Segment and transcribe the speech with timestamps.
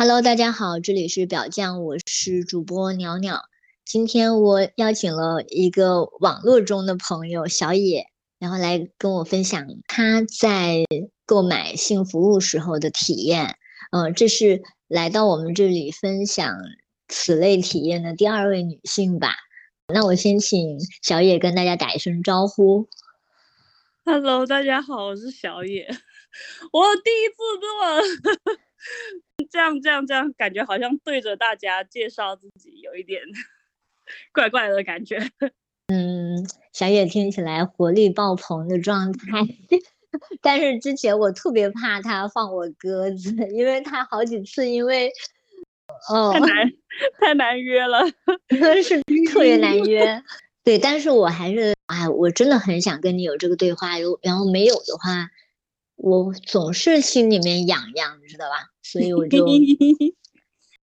[0.00, 3.48] Hello，大家好，这里是表酱，我是主播鸟鸟。
[3.84, 8.06] 今天我邀请了一个网络中的朋友小野，
[8.38, 10.84] 然后来跟我分享他在
[11.26, 13.56] 购买性服务时候的体验。
[13.90, 16.56] 嗯，这是来到我们这里分享
[17.08, 19.34] 此类体验的第二位女性吧。
[19.92, 22.88] 那我先请小野跟大家打一声招呼。
[24.04, 25.88] Hello，大家好，我是小野。
[26.70, 28.58] 我第一次这么
[29.50, 33.20] 这样这样这样，感觉好像对着大家介绍自己，有一点
[34.32, 35.18] 怪怪的感觉。
[35.88, 39.40] 嗯，小野听起来活力爆棚的状态，
[40.42, 45.10] 但是之前我特别怕他放我鸽子，因为他好几次因为
[46.10, 46.72] 哦太难
[47.20, 48.00] 太难约了，
[48.82, 50.22] 是特别难约。
[50.62, 55.30] 对，但是我还是哎，我真的很想跟你有这个对话，如然后没有的话。
[56.00, 58.70] 我总是心里面痒痒，你知道吧？
[58.90, 59.46] 所以我 就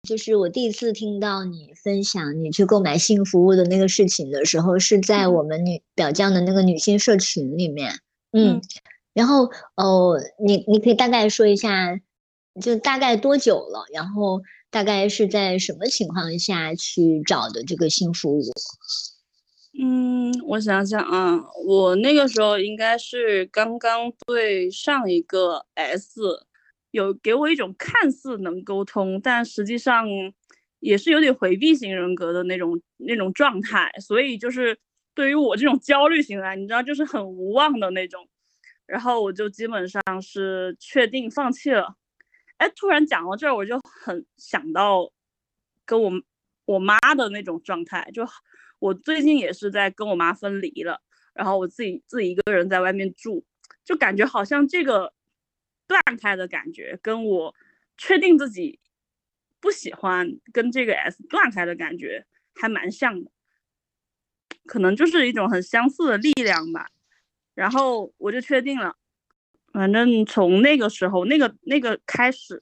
[0.03, 7.93] 就是我第一次听到你分享你去购买性服务的那个事情的时候，是在我们女表匠的那个女性社群里面。
[8.33, 8.61] 嗯，
[9.13, 11.97] 然后哦，你你可以大概说一下，
[12.61, 13.85] 就大概多久了？
[13.93, 18.43] 然后大概是在什么情况下去找的这个性服务？
[19.81, 26.19] 嗯，我想想啊，我那个时候应该是刚刚对上一个 S
[26.93, 30.07] 有给我一种看似能沟通，但实际上
[30.79, 34.77] 也是有点回避型人格的那种那种状态，所以就是
[35.13, 38.29] 对于我这种焦虑型来，你知道，就是很无望的那种，
[38.85, 41.95] 然后我就基本上是确定放弃了。
[42.57, 45.11] 哎，突然讲到这儿，我就很想到
[45.83, 46.11] 跟我
[46.65, 48.25] 我妈的那种状态，就。
[48.79, 50.99] 我最近也是在跟我妈分离了，
[51.33, 53.45] 然后我自己自己一个人在外面住，
[53.85, 55.13] 就感觉好像这个
[55.87, 57.55] 断开的感觉，跟我
[57.97, 58.79] 确定自己
[59.59, 62.25] 不喜欢跟这个 S 断开的感觉
[62.55, 63.31] 还蛮像的，
[64.65, 66.87] 可能就是一种很相似的力量吧。
[67.53, 68.95] 然后我就确定了，
[69.71, 72.61] 反正从那个时候那个那个开始，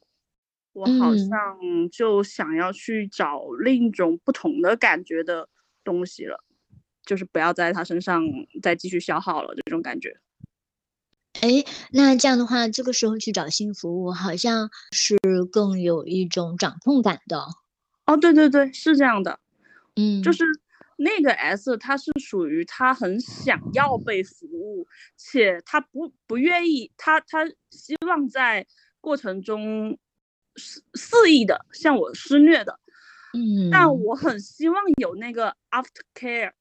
[0.74, 5.50] 我好像就想要去找另一种不同的感觉的。
[5.84, 6.38] 东西了，
[7.04, 8.24] 就是不要在他身上
[8.62, 10.16] 再继续消耗了，这种感觉。
[11.40, 15.18] 哎，那这样的话，这个时候去找新服务，好像是
[15.52, 17.44] 更有一种掌控感的。
[18.06, 19.40] 哦，对对对，是这样的。
[19.96, 20.44] 嗯，就是
[20.98, 24.86] 那个 S，他是属于他很想要被服务，
[25.18, 28.68] 且他不不愿意，他他希望在
[29.00, 29.98] 过程中
[30.58, 32.80] 肆肆意的向我施虐的。
[33.34, 36.52] 嗯，但我很希望有那个 after care，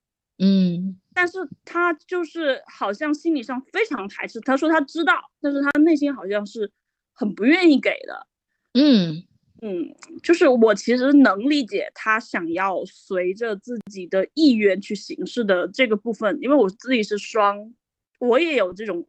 [0.42, 4.40] 嗯，但是他就是好像心理上非常排斥。
[4.40, 6.70] 他说他知道，但是他内心好像是
[7.12, 8.26] 很不愿意给的。
[8.72, 9.22] 嗯
[9.60, 17.74] 嗯，就是我其实能理解他想要随着自己的意愿去行事的这个部分，因为我自己是双，
[18.18, 19.06] 我也有这种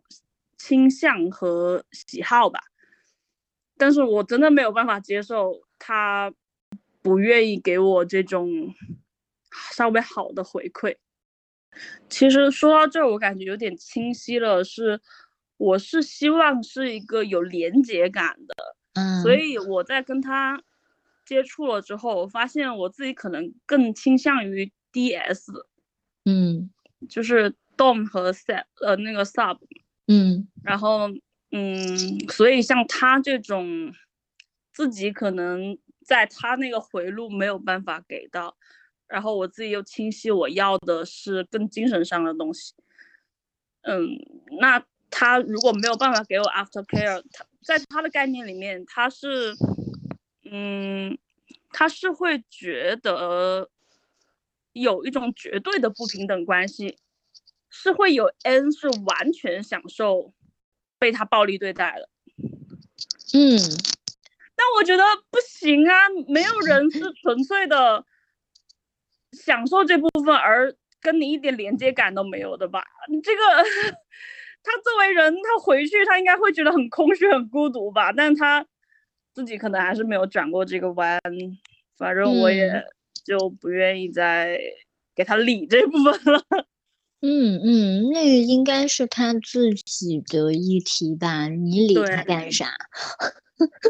[0.57, 2.59] 倾向和喜好吧。
[3.77, 6.33] 但是我真的没有办法接受他。
[7.03, 8.75] 不愿意给我这种
[9.73, 10.95] 稍微好的回馈。
[12.09, 14.99] 其实说到这儿，我感觉有点清晰了，是
[15.57, 18.55] 我是希望是一个有连接感的，
[18.93, 20.61] 嗯，所以我在跟他
[21.25, 25.65] 接触了之后，我发现我自己可能更倾向于 DS，
[26.25, 26.69] 嗯，
[27.09, 29.57] 就是 Dom 和 Sub，呃，那个 Sub，
[30.07, 31.09] 嗯，然后
[31.51, 31.97] 嗯，
[32.29, 33.93] 所以像他这种
[34.73, 35.77] 自己可能。
[36.03, 38.57] 在他那个回路没有办法给到，
[39.11, 42.73] 然后我自己又清晰我要的是更精神上的东西，
[43.81, 44.07] 嗯，
[44.61, 49.53] 那他如果没有办法给我 after care，他在他的概念里面，他是，
[50.49, 51.17] 嗯，
[51.71, 53.69] 他是会觉得
[54.71, 56.97] 有一种绝对的不平等关系，
[57.69, 60.33] 是会有 N 是完全享受
[60.97, 62.09] 被他暴力对待的，
[63.33, 63.59] 嗯。
[64.55, 65.95] 但我觉得不行啊，
[66.27, 68.05] 没有人是纯粹的
[69.31, 72.83] 享受这部分，而跟你一点连接感都没有的吧？
[73.09, 73.41] 你这个，
[74.63, 78.11] 他作为人，他回去他应该会觉得很空虚、很孤独吧？
[78.11, 78.65] 但他
[79.33, 81.19] 自己可能还是没有转过这个弯，
[81.97, 82.83] 反正我也
[83.25, 84.59] 就不愿意再
[85.15, 86.43] 给他理这部分了。
[87.21, 91.47] 嗯嗯，那个应该是他自己的议题吧？
[91.47, 92.73] 你理他干啥？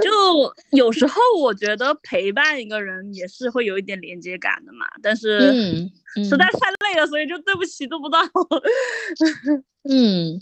[0.01, 5.53] 就有时候我觉得陪伴一个人也是会有一点连接感的嘛，但是
[6.15, 8.19] 实在太累了，所以就对不起做不到。
[9.89, 10.39] 嗯，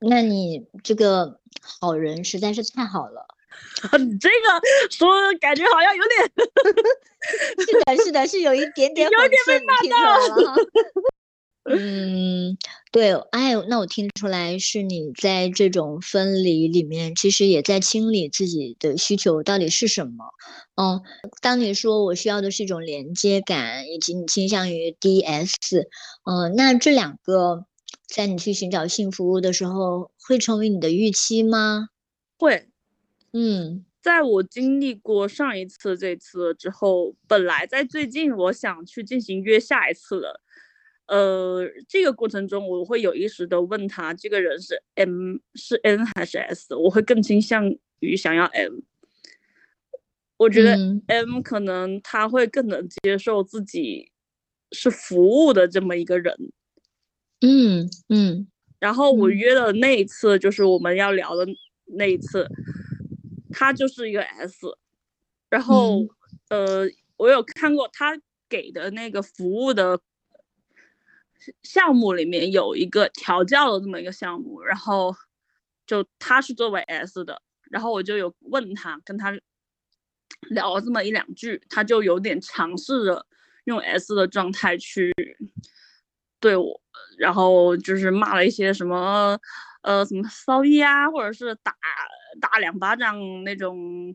[0.00, 3.26] 那你这个好人实在是太好了。
[3.98, 4.60] 你这个
[4.90, 5.10] 说
[5.40, 6.30] 感觉好像有点，
[7.66, 10.56] 是的，是的，是有一点点，有点被骂到了。
[11.68, 12.56] 嗯，
[12.90, 20.24] 对，哎，那我听出来是你在这种分离里面，其实也在清理自己的需求到底是什么。
[20.76, 21.02] 嗯，
[21.42, 25.52] 当你说我需要的是一种连接感，以及你倾向于 DS，
[26.24, 27.66] 嗯，那这两个
[28.08, 31.88] 在你去寻找性服务的时候，会成为你的预期吗？
[32.38, 32.68] 会。
[33.34, 40.40] 嗯，在我经历过上一次这次之后，本来在最近我想去进行约下一次的。
[41.10, 46.72] 呃，这个过程中我会有意识的问他，这个人是 M 是 N 还是 S？
[46.76, 47.68] 我会更倾向
[47.98, 48.74] 于想要 M。
[50.36, 50.76] 我觉得
[51.08, 54.12] M 可能他会更能接受自己
[54.70, 56.32] 是服务的这么一个人。
[57.40, 58.46] 嗯嗯。
[58.78, 61.44] 然后我约的那一次就是我们要聊的
[61.86, 62.46] 那一次，
[63.50, 64.64] 他就是一个 S。
[65.48, 66.06] 然后
[66.50, 66.86] 呃，
[67.16, 68.16] 我有看过他
[68.48, 70.00] 给的那个服务的。
[71.62, 75.14] 项目里面有一个调教的这么一个项目，然后
[75.86, 77.40] 就他是作为 S 的，
[77.70, 79.32] 然后我就有问他，跟他
[80.50, 83.26] 聊了这么一两句，他就有点尝试着
[83.64, 85.12] 用 S 的状态去
[86.38, 86.80] 对我，
[87.18, 89.38] 然后就是骂了一些什么
[89.82, 91.74] 呃什么骚逼啊，或者是打
[92.40, 94.14] 打两巴掌那种，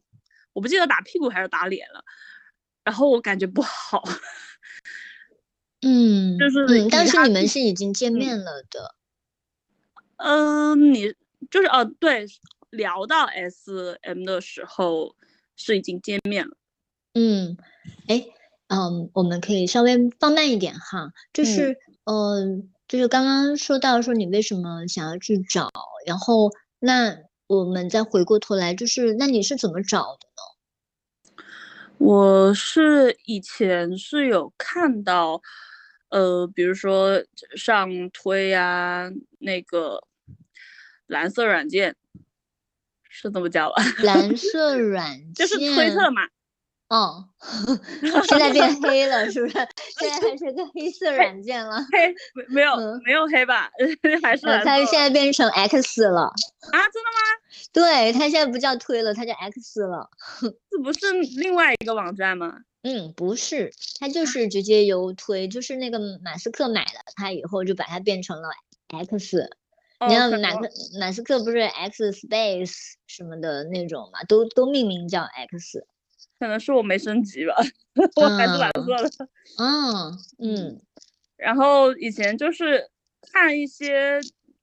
[0.54, 2.04] 我不记得打屁股还是打脸了，
[2.84, 4.04] 然后我感觉不好。
[5.88, 8.96] 嗯，就是嗯，但是你们是已经见面了的。
[10.18, 11.14] 嗯，你
[11.52, 12.26] 就是哦，对，
[12.72, 15.16] 聊到 S M 的时候
[15.56, 16.58] 是已经见面了。
[17.14, 17.56] 嗯，
[18.08, 18.26] 哎，
[18.70, 25.70] 嗯，我们可以稍微放慢一点哈，就是，嗯，就是刚刚说到说你为什么想要去找，
[26.08, 26.50] 然后
[26.80, 27.16] 那
[27.46, 31.44] 我们再回过头来，就是那你是怎么找的呢？
[32.00, 35.44] 我是以前是有看到。
[36.10, 37.24] 呃，比如说
[37.56, 39.10] 上推呀，
[39.40, 40.02] 那个
[41.08, 41.96] 蓝色软件
[43.10, 43.84] 是这么叫吧？
[44.04, 46.22] 蓝色软件就是推特嘛。
[46.88, 47.28] 哦，
[48.30, 49.54] 现在变黑了，是不是？
[49.98, 51.78] 现在还是个黑色 软件了。
[51.92, 53.72] 黑没没有没有黑吧？
[54.22, 56.22] 还是它现在变成 X 了。
[56.22, 56.32] 啊，
[56.72, 57.20] 真的吗？
[57.74, 60.08] 对，它现在不叫推了，它叫 X 了。
[60.70, 62.60] 这不是另外一个网站吗？
[62.88, 68.48] 嗯，不是，它就是直接由推，就是那个马斯克买了它以后，就把它变成了
[68.90, 69.50] X。
[70.08, 75.84] 你看马斯马斯克不是 X Space 什么的那种嘛，都都命名叫 X。
[76.38, 77.56] 可能是我没升级吧，
[78.22, 79.30] 我还是蓝色的。
[79.58, 80.82] 嗯 嗯。
[81.38, 82.92] 然后以前就是
[83.32, 84.20] 看一些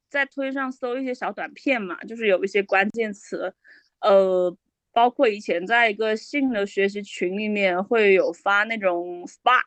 [0.09, 3.53] 在推上搜一些小短片嘛，就是有一些关键词，
[4.01, 4.57] 呃。
[4.93, 9.63] 包括以前在一个性的学习群里面会有发那种 SPA，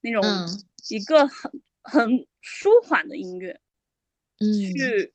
[0.00, 0.22] 那种
[0.88, 1.50] 一个很
[1.82, 3.60] 很舒缓的音乐，
[4.38, 5.12] 嗯，去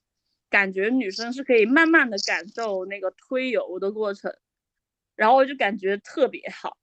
[0.49, 4.35] 感觉女生是可以慢慢的感受那个推油的过程，
[5.15, 6.77] 然后我就感觉特别好，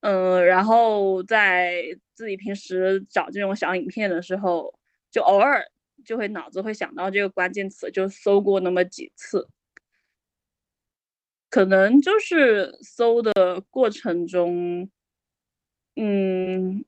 [0.00, 4.78] 嗯，然后在自己平时找这种小影片的时候，
[5.10, 5.64] 就偶尔
[6.04, 9.48] 就会脑子会想到这个关键词，就搜过那么几次。
[11.50, 14.88] 可能就是搜的过程中，
[15.96, 16.84] 嗯，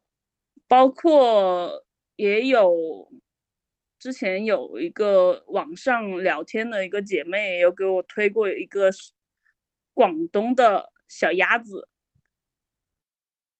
[0.68, 1.84] 包括
[2.14, 3.10] 也有
[3.98, 8.88] 之前有一个网上聊天的一个姐妹，有给我推过一个
[9.94, 11.88] 广东的小鸭子，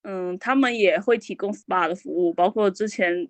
[0.03, 3.29] 嗯，他们也会提供 SPA 的服务，包括之前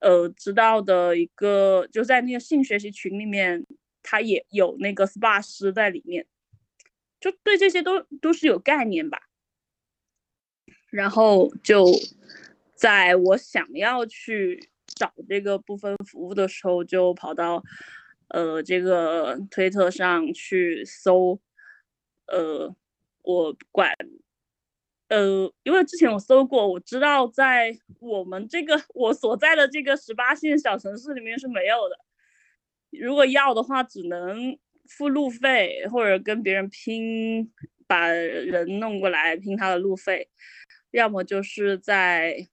[0.00, 3.64] 呃知道的一个，就在那个性学习群里面，
[4.02, 6.26] 他也有那个 SPA 师在里面。
[7.20, 9.20] 就对这些都都是有概念吧，
[10.88, 11.84] 然后就
[12.74, 17.62] 在我想要去找这个部分服务的时候，就跑到
[18.28, 21.38] 呃这个推特上去搜，
[22.26, 22.74] 呃
[23.20, 23.94] 我管
[25.08, 31.98] 呃因为之前我搜过，我知道在我们这个我所在的这个十八线小城市里面是没有的，
[32.98, 34.58] 如果要的话，只能。
[34.90, 37.50] 付路费，或者跟别人拼，
[37.86, 40.28] 把人弄过来拼他的路费，
[40.90, 42.48] 要么就是在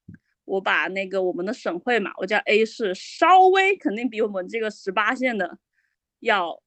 [0.45, 5.57] 我把那个我们的省会嘛，我叫 A 市，稍微肯定比我们这个十八线的
[6.19, 6.61] 要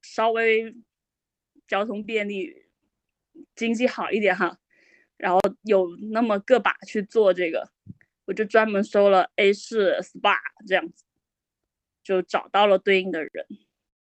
[0.00, 0.74] 稍微
[1.68, 2.64] 交通便利，
[3.54, 4.58] 经济好一点哈，
[5.18, 7.70] 然后有那么个把去做这个，
[8.24, 11.04] 我就专门收了 A 市 SPA 这样子，
[12.02, 13.46] 就找到了对应的人。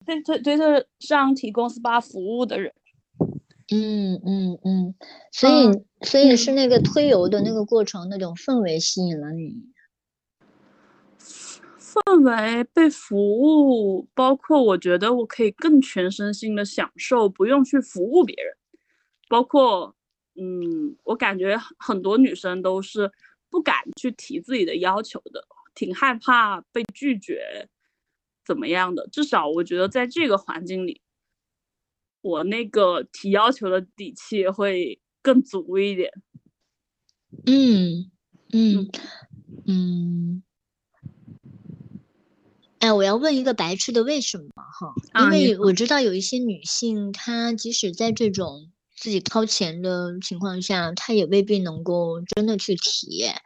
[0.05, 2.73] 推推推特上提供 SPA 服务的人。
[3.73, 4.95] 嗯嗯嗯，
[5.31, 9.55] 所以所以是那个推油的那个过程，那种氛围吸引了你。
[11.19, 18.55] 氛围被服务，包括我觉得我可以更全身心的享受，不用去服务别人。
[19.29, 19.95] 包括，
[20.35, 23.11] 嗯，我感觉很多女生都是
[23.49, 27.69] 不敢去提自己的要求的，挺害怕被拒绝，
[28.51, 29.07] 怎么样的？
[29.13, 31.01] 至少我觉得在这个环境里，
[32.21, 36.11] 我那个提要求的底气会更足一点。
[37.47, 38.11] 嗯
[38.53, 38.91] 嗯
[39.67, 40.43] 嗯。
[42.81, 45.23] 哎，我要问一个白痴的为什么哈？
[45.23, 53.37] 因为我知道有一些女性，她即使在这种自己掏钱的情况下，她也未必能够真的去体验。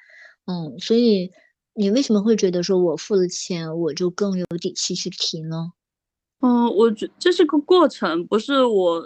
[0.47, 1.31] 嗯，所以
[1.75, 5.73] 你为什么会觉得说我付了钱，我就更有底气去提呢？
[6.41, 8.97] 嗯，我觉这是个过程，不是我，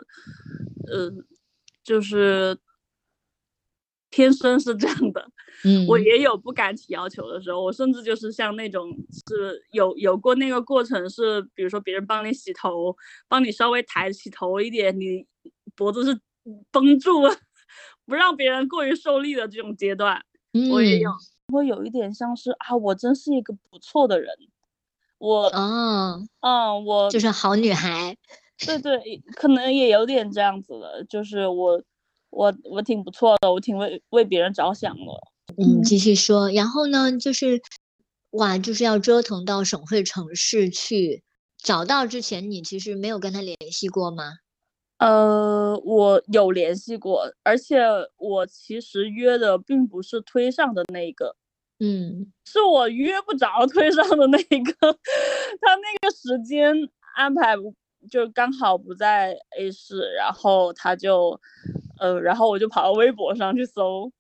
[0.91, 1.13] 呃，
[1.85, 2.59] 就是
[4.11, 5.31] 天生是这样的。
[5.65, 8.91] 嗯，我也有不敢提要求的时候，我甚至就是像那种
[9.29, 12.95] 是有有过那个过程，是比如说别人帮你洗头，
[13.29, 15.27] 帮你稍微抬起头一点，你
[15.75, 16.21] 脖子是
[16.71, 17.23] 绷住，
[18.07, 20.25] 不让别人过于受力的这种阶段，
[20.71, 21.11] 我也有，
[21.53, 24.35] 会有一点像是啊，我真是一个不错的人，
[25.19, 28.17] 我哦，嗯，我就是好女孩，
[28.59, 31.83] 对对，可能也有点这样子的，就是我
[32.31, 35.03] 我我挺不错的，我挺为为别人着想的。
[35.57, 37.61] 嗯，继续说，然后呢，就是
[38.31, 41.23] 哇，就是要折腾到省会城市去
[41.57, 44.35] 找到之前，你其实没有跟他联系过吗？
[45.01, 47.81] 呃，我有联系过，而且
[48.17, 51.37] 我其实约的并不是推上的那个，
[51.79, 54.73] 嗯，是我约不着 推上的那个，
[55.61, 56.75] 他那个时间
[57.17, 57.55] 安排
[58.11, 61.41] 就刚好不在 A 市，然后他就，
[62.01, 64.11] 呃，然后我就跑到微博上去搜。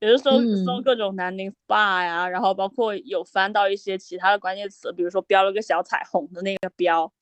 [0.00, 7.12] 也是搜搜各种南宁 SPA 呀，然后包括有翻到一些其他的关键词，比如说标了个小彩虹的那个标，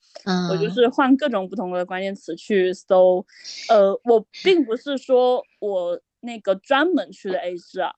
[0.50, 3.26] 我就是换各种不同的关键词去搜。
[3.68, 7.92] 呃，我并不是说我那个专门去的 A 市啊，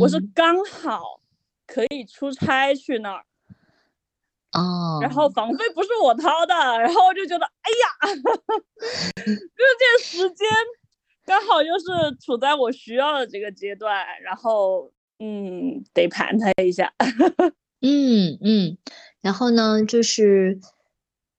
[0.00, 1.20] 我是刚好
[1.64, 3.24] 可以出差去那儿。
[4.52, 4.98] 哦。
[5.00, 7.70] 然后房费不是我掏的，然后我就觉得，哎
[8.10, 8.14] 呀，
[9.24, 10.48] 就这时间。
[11.26, 11.84] 刚好又是
[12.20, 16.92] 处在我需要的这个阶段，然后嗯，得盘他一下。
[17.82, 18.78] 嗯嗯，
[19.20, 20.60] 然后呢，就是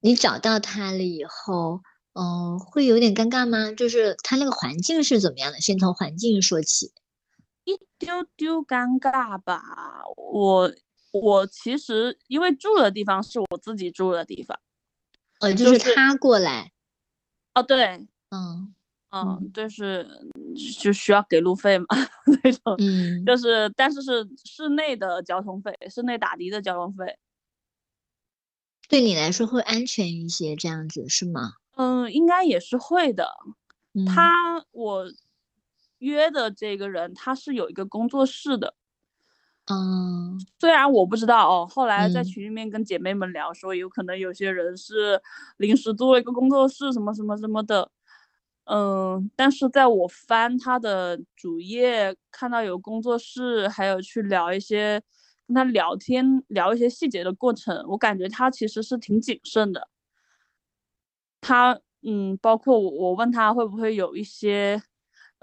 [0.02, 1.82] 你找到他了以后，
[2.14, 3.72] 嗯，会有点尴尬吗？
[3.72, 5.60] 就是他那个环境是怎么样的？
[5.62, 6.92] 先从环境说起。
[7.64, 9.62] 一丢丢尴尬吧。
[10.18, 10.74] 我
[11.12, 14.60] 我其实因为住的地方是我自己住的地方，
[15.40, 16.72] 呃，就是他过来。
[17.54, 18.74] 哦，对，嗯。
[19.10, 20.06] 嗯，就是
[20.82, 21.86] 就需要给路费嘛
[22.44, 27.18] 那种，嗯，就是但是是室内的交通费，室内打的的交通费，
[28.90, 31.54] 对你来说会安全一些，这样子是吗？
[31.76, 33.30] 嗯，应该也是会的。
[34.14, 34.32] 他
[34.72, 35.06] 我
[36.00, 38.76] 约的这个人他是有一个工作室的，
[39.72, 45.22] 嗯，虽然我不知道哦，后来在群里面跟姐妹们聊说，有可能有些人是
[45.58, 47.90] 临时租了一个工作室，什么什么什么的。
[48.70, 55.02] 嗯，但是在我翻他的主页，看到有工作室，还有去聊一些
[55.48, 59.88] 跟他聊天，聊一些细节的过程，我感觉他其实是挺谨慎的。
[61.42, 64.82] 他，嗯，包括我，我问他会不会有一些，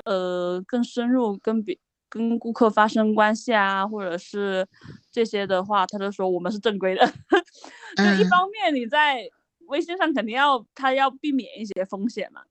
[0.04, 1.78] 呃，更深入跟别
[2.11, 4.66] 跟顾客发生关系啊，或者是
[5.11, 7.00] 这些的话，他就说我们是正规的。
[7.97, 9.26] 就一方面你在
[9.69, 12.43] 微信上肯定要他要避免一些风险嘛。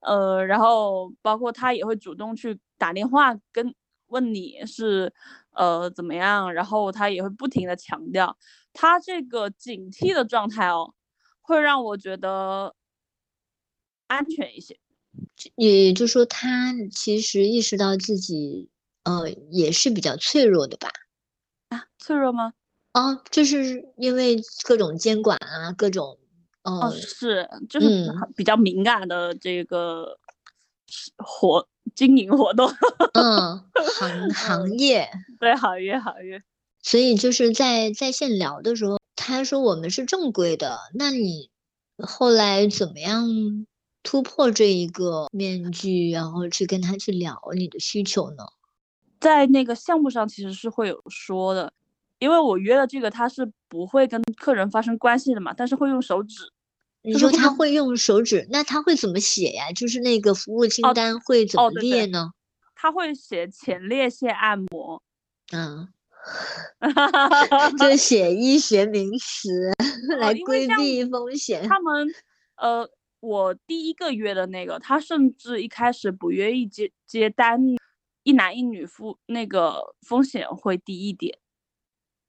[0.00, 3.74] 呃，然后包括他也会主动去打电话跟
[4.06, 5.12] 问你是
[5.52, 8.36] 呃怎么样，然后他也会不停的强调
[8.72, 10.94] 他这个警惕的状态哦，
[11.40, 12.74] 会让我觉得
[14.06, 14.78] 安全一些。
[15.56, 18.70] 也就说，他其实意识到自己
[19.04, 20.90] 呃也是比较脆弱的吧？
[21.70, 22.52] 啊，脆弱吗？
[22.92, 26.18] 哦，就是因为各种监管啊，各种。
[26.66, 30.18] 哦，是，就是比较敏感的这个
[31.16, 32.68] 活经营活动，
[33.14, 33.64] 嗯，
[33.96, 35.08] 行行业，
[35.38, 36.42] 对行业行业，
[36.82, 41.50] 所以就是在在线聊的时候，他说我们是正规的，那你
[41.98, 43.28] 后来怎么样
[44.02, 48.44] 突破这一个面具，然后去跟他去聊你的需求呢？
[49.20, 51.72] 在那个项目上其实是会有说的，
[52.18, 56.52] 因为我约的这个他是不会跟客人发生关系的嘛，但是会用手指。
[57.06, 59.70] 你说他会用手指，那他会怎么写呀？
[59.70, 62.32] 就是那个服务清单会怎么列呢？
[62.74, 65.00] 他会写前列腺按摩，
[65.52, 65.88] 嗯，
[67.78, 69.48] 就写医学名词
[70.18, 71.68] 来规避风险。
[71.68, 72.08] 他们，
[72.56, 77.60] 呃，我第一个约的那个，他甚至一开始不愿意接接单，
[78.24, 81.38] 一男一女付那个风险会低一点。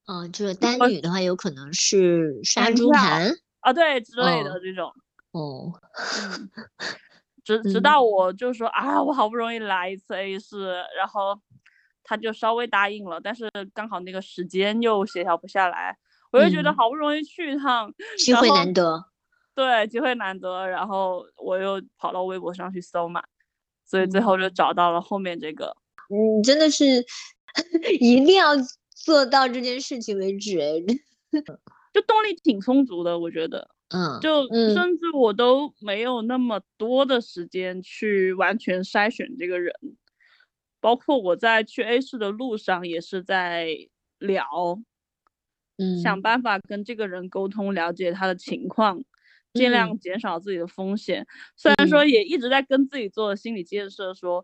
[0.06, 3.36] 嗯，就是单女的话，有可能是杀猪盘。
[3.68, 4.90] 啊，对之类的这种。
[5.32, 5.74] 哦，
[6.32, 6.50] 嗯，
[7.44, 11.38] 直直到我就说啊，我好不容易来一次 A 市，然后
[12.02, 15.98] 他就稍微答应了，但是刚好那个时间又协调不下来，
[16.32, 19.04] 我就觉得好不容易去一趟，机会难得，
[19.54, 23.22] 对，机会难得，然后我又跑到微博上去搜嘛，
[23.86, 25.76] 所以最后就找到了后面这个，
[26.10, 26.86] 嗯，真的是
[28.00, 28.54] 一定要
[28.96, 30.82] 做到这件事情为止，哎。
[32.00, 39.74] 就动力挺充足的，我觉得，嗯，就甚至我都没有那么多的时间去完全筛选这个人，
[40.80, 43.70] 包括我在去 A 市的路上也是在
[44.20, 44.46] 聊，
[45.78, 49.02] 嗯，想办法跟这个人沟通，了解他的情况，
[49.54, 51.26] 尽量减少自己的风险。
[51.56, 54.44] 虽然说也一直在跟自己做心理建设，说，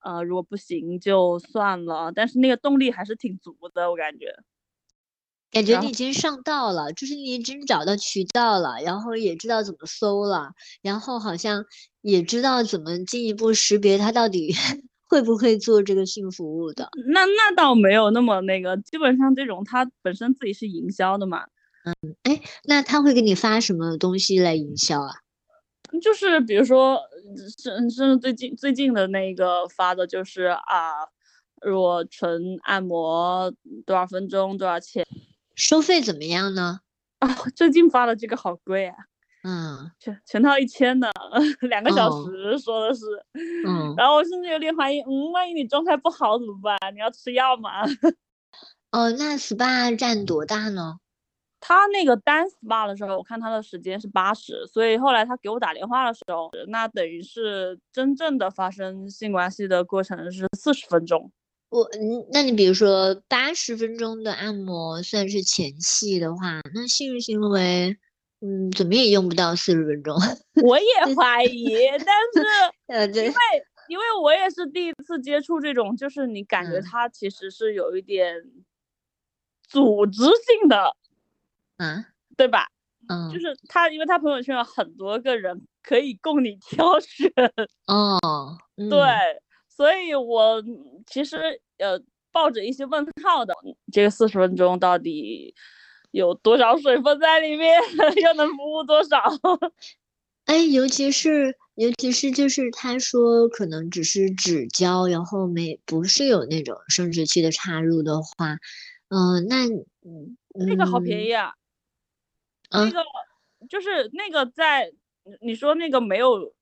[0.00, 4.34] 呃，如果不行就算了，但是那个动力还是挺足的，我感觉。
[5.52, 11.64] 感觉你已经上道了，就是你已经找到渠道了，然后也知道怎么搜了，然后好像
[12.00, 14.54] 也知道怎么进一步识别他到底
[15.08, 16.88] 会不会做这个性服务的。
[17.12, 21.44] 那那倒没有那么那个，基本上这种他本身自己是营销的嘛。
[21.84, 25.12] 嗯，哎，那他会给你发什么东西来营销啊？
[26.00, 26.98] 就是比如说，
[27.58, 30.92] 是是最近最近的那个发的就是啊，
[31.60, 33.52] 若纯按摩
[33.84, 35.06] 多少分钟多少钱。
[35.54, 36.80] 收费怎么样呢？
[37.20, 38.96] 哦，最近发的这个好贵啊，
[39.44, 41.08] 嗯，全全套一千呢，
[41.68, 43.04] 两个小时说的是，
[43.66, 46.76] 嗯，然后我甚至有点怀疑，嗯，万一你状态不好怎么办？
[46.94, 47.70] 你要吃药吗？
[48.90, 50.98] 哦，那 SPA 占多大呢？
[51.64, 61.30] 他那个单 SPA 的时候，我看他的时间是八十，所以后来他给我打电话的时候，那等于是真正的发生性关系的过程是四十分钟。
[61.72, 67.96] 我嗯，那你比如说八十分钟的按摩算是前戏的话，那性行为，
[68.42, 70.14] 嗯，怎么也用不到四十分钟。
[70.62, 72.46] 我也怀疑，但是
[72.88, 73.32] 呃，因为
[73.88, 78.36] 因为我也是第一次接触这种，就是你感觉它其实是有一点
[79.66, 80.94] 组织性的，
[81.78, 82.04] 嗯，
[82.36, 82.68] 对吧？
[83.08, 87.32] 嗯，就是他，因为他朋友圈有很多个人可以供你挑选。
[87.86, 88.18] 哦，
[88.90, 88.98] 对。
[89.74, 90.62] 所以，我
[91.06, 91.38] 其实
[91.78, 91.98] 呃
[92.30, 93.54] 抱着一些问号的，
[93.90, 95.54] 这个四十分钟到底
[96.10, 97.80] 有多少水分在里面，
[98.22, 99.18] 又能服务多少？
[100.44, 108.58] 哎，尤其是尤其是就是他说可能只是只交，然后没不是有那种生殖器的插入的话，
[109.08, 109.66] 嗯，那
[110.66, 111.54] 那个好便宜啊，
[112.70, 113.02] 那个
[113.70, 114.92] 就是那个在
[115.40, 116.52] 你说那个没有。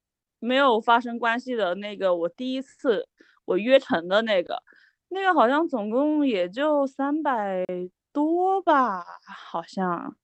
[0.41, 3.07] 没有发生关系的那个，我第一次
[3.45, 4.63] 我约成的那个，
[5.09, 7.65] 那个好像总共也就三百
[8.13, 9.05] 多吧，
[9.51, 10.17] 好像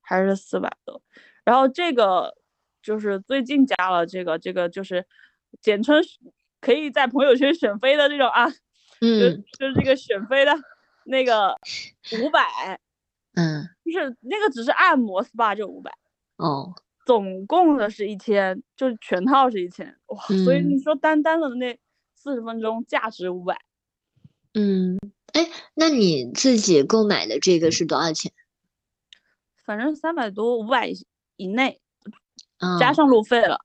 [0.00, 1.00] 还是四百多。
[1.44, 2.34] 然后这个
[2.82, 5.06] 就是最近加了这个，这个就是
[5.60, 6.02] 简称
[6.60, 8.46] 可以在朋友圈选妃的这种啊，
[9.00, 10.52] 嗯，就是这个选妃的
[11.04, 11.54] 那个
[12.22, 12.80] 五百，
[13.34, 15.92] 嗯，就是那个只是按摩 SPA 就五百，
[16.36, 16.74] 哦。
[17.10, 21.76] 总共的是一千，就是全套是一千哇，所以你说单单的那
[22.14, 23.60] 四十分钟价值五百，
[24.54, 24.96] 嗯，
[25.32, 28.30] 哎，那你自己购买的这个是多少钱？
[29.64, 30.88] 反正三百多，五百
[31.34, 31.80] 以内，
[32.60, 33.58] 嗯，加上路费了。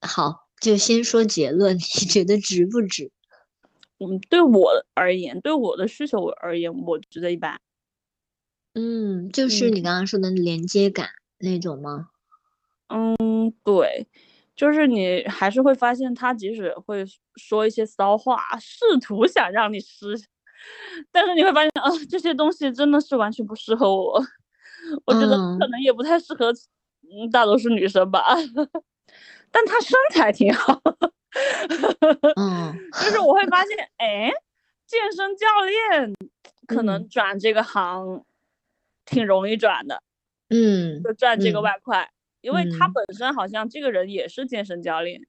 [0.00, 3.12] 好，就先说结论，你觉得值不值？
[3.98, 7.60] 嗯，对我而言，对我的需求而言，我觉得一般。
[8.72, 12.08] 嗯，就是你刚刚说的连接感那种吗？
[12.88, 14.06] 嗯，对，
[14.56, 17.04] 就是你还是会发现他即使会
[17.36, 20.14] 说一些骚话，试图想让你湿，
[21.12, 24.22] 但是你会发现啊，这些东西真的是完全不适合我。
[25.04, 26.52] 我觉得可能也不太适合，
[27.10, 28.24] 嗯，大多数女生吧。
[29.50, 30.80] 但他身材挺好，
[32.36, 34.30] 嗯，就是我会发现，哎，
[34.86, 36.14] 健身教练
[36.66, 38.24] 可能转这个行
[39.06, 40.02] 挺容易转的，
[40.50, 42.10] 嗯，就赚这个外快。
[42.48, 45.20] 因为他本身好像这个人也是健身教练，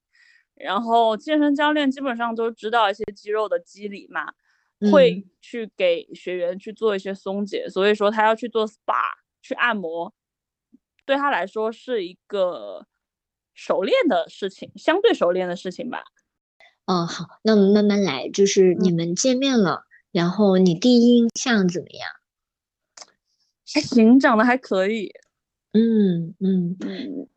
[0.55, 4.31] 然后健身教练基本上都知道一些肌肉的机理嘛，
[4.89, 10.13] 会去给学员去做一些松解，所以说他要去做 SPA 去按摩，
[11.05, 12.87] 对他来说是一个
[13.53, 16.05] 熟练的事情，相对熟练的事情吧。
[16.85, 22.09] 哦，好，那我们慢慢来，就是你们见面了，然后你第一印象怎么样？
[23.71, 25.11] 还行，长得还可以。
[25.73, 27.27] 嗯嗯嗯。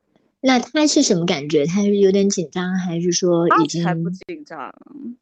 [0.41, 1.65] 那他是什么感觉？
[1.67, 3.83] 他是有点紧张，还是说已经？
[3.85, 4.75] 他才不紧张，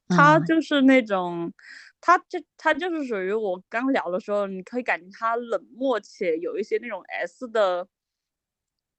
[0.08, 1.52] 他就是那种，
[2.00, 7.86] 他就他就是属于我刚聊的时候，你可以感觉他冷漠且有一些那种 S 的，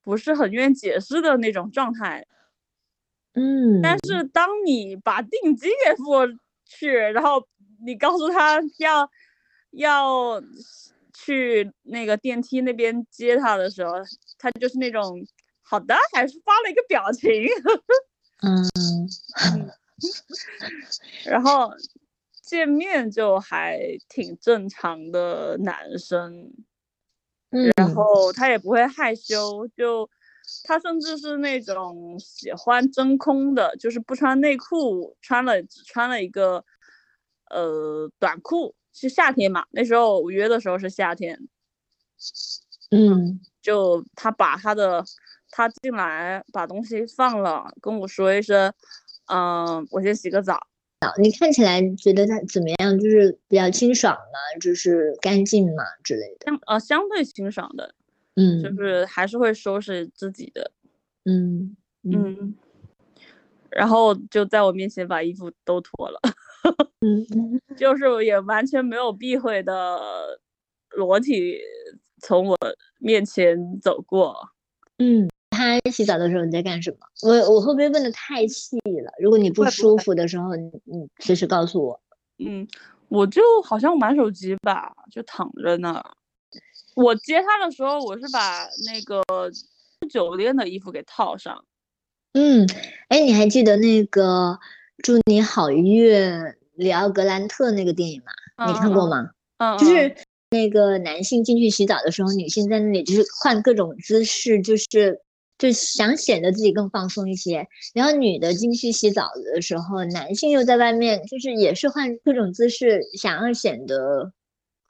[0.04, 2.26] 不是很愿意解释的那种状态。
[3.34, 3.82] 嗯。
[3.82, 6.04] 但是当你把定金给付
[6.66, 7.48] 去，然后
[7.84, 9.10] 你告诉他要
[9.72, 10.40] 要
[11.26, 13.94] 去那个电梯那边接他的时候，
[14.38, 15.26] 他就是那种。
[15.64, 17.32] 好的，还是发了一个表情，
[18.42, 19.08] 嗯，
[21.24, 21.72] 然后
[22.42, 23.80] 见面就还
[24.10, 26.52] 挺正常的男生，
[27.78, 30.10] 然后他也不会害羞，就
[30.66, 36.66] 他甚至是那种喜欢真空的，就是不穿内裤，穿了只穿了一个
[37.50, 41.48] 呃短裤，是夏天嘛，那时候我约的时候是夏天，
[42.92, 45.04] 嗯，就他把他的。
[45.54, 48.74] 他进来把东西放了，跟我说一声，
[49.26, 50.58] 嗯，我先洗个澡。
[51.20, 52.98] 你看起来觉得他怎么样？
[52.98, 54.60] 就是比较清爽嘛？
[54.62, 56.46] 就是干净嘛之类的。
[56.46, 57.94] 相呃相对清爽的，
[58.38, 60.72] 嗯，就是还是会收拾自己的，
[61.26, 62.56] 嗯嗯。
[63.70, 66.22] 然后就在我面前把衣服都脱了，
[67.02, 70.00] 嗯， 就是也完全没有避讳的
[70.96, 71.60] 裸体
[72.22, 72.58] 从我
[73.00, 74.36] 面前走过，
[74.98, 75.28] 嗯。
[75.54, 76.98] 他洗澡的时候你在干什么？
[77.24, 79.12] 我我会不会问的太细了？
[79.20, 82.02] 如果你不舒服的时候，你你随时告诉我。
[82.40, 82.66] 嗯，
[83.10, 86.02] 我就好像玩手机吧，就躺着呢。
[86.96, 89.22] 我接他的时候，我是把那个
[90.10, 91.64] 酒店的衣服给套上。
[92.34, 92.66] 嗯，
[93.10, 94.58] 哎，你还记得那个
[95.04, 96.14] 祝你好运
[96.76, 98.68] 里奥格兰特那个电影嘛？
[98.68, 99.30] 你看过吗？
[99.58, 100.16] 嗯，就是
[100.50, 105.22] 那个男性进去洗澡的时候，女性在那里就是换各种姿势，就是。
[105.58, 114.34] 就想显得自己更放松一些，然后女的进去洗澡的时候，男性又在外面，就是也是换各种姿势，想要显得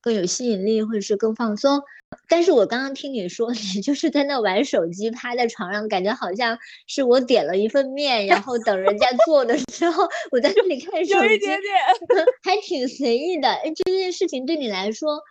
[0.01, 1.81] 更有吸引力或者是更放松。
[2.27, 11.73] 但是我刚刚听你说， 你就是在那玩手机，趴在床上，感觉好像是我点了一份面，然后等人家做的时候，我在这里看手机，有一点点，
[12.43, 13.47] 还挺随意的。
[13.47, 15.23] 哎，这件事情对你来说，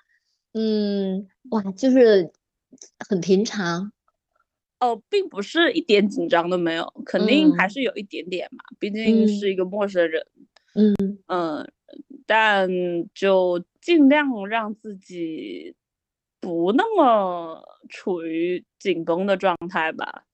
[0.55, 2.33] 嗯，哇，就是
[3.09, 3.93] 很平常。
[4.79, 10.27] 哦，并不是一点紧张都没有，肯定还是有一点点嘛，毕竟是一个陌生人。
[10.75, 10.95] 嗯
[11.27, 11.71] 嗯，
[12.27, 12.67] 但
[13.15, 15.75] 就尽量让自己
[16.41, 20.25] 不那么处于紧绷的状态吧。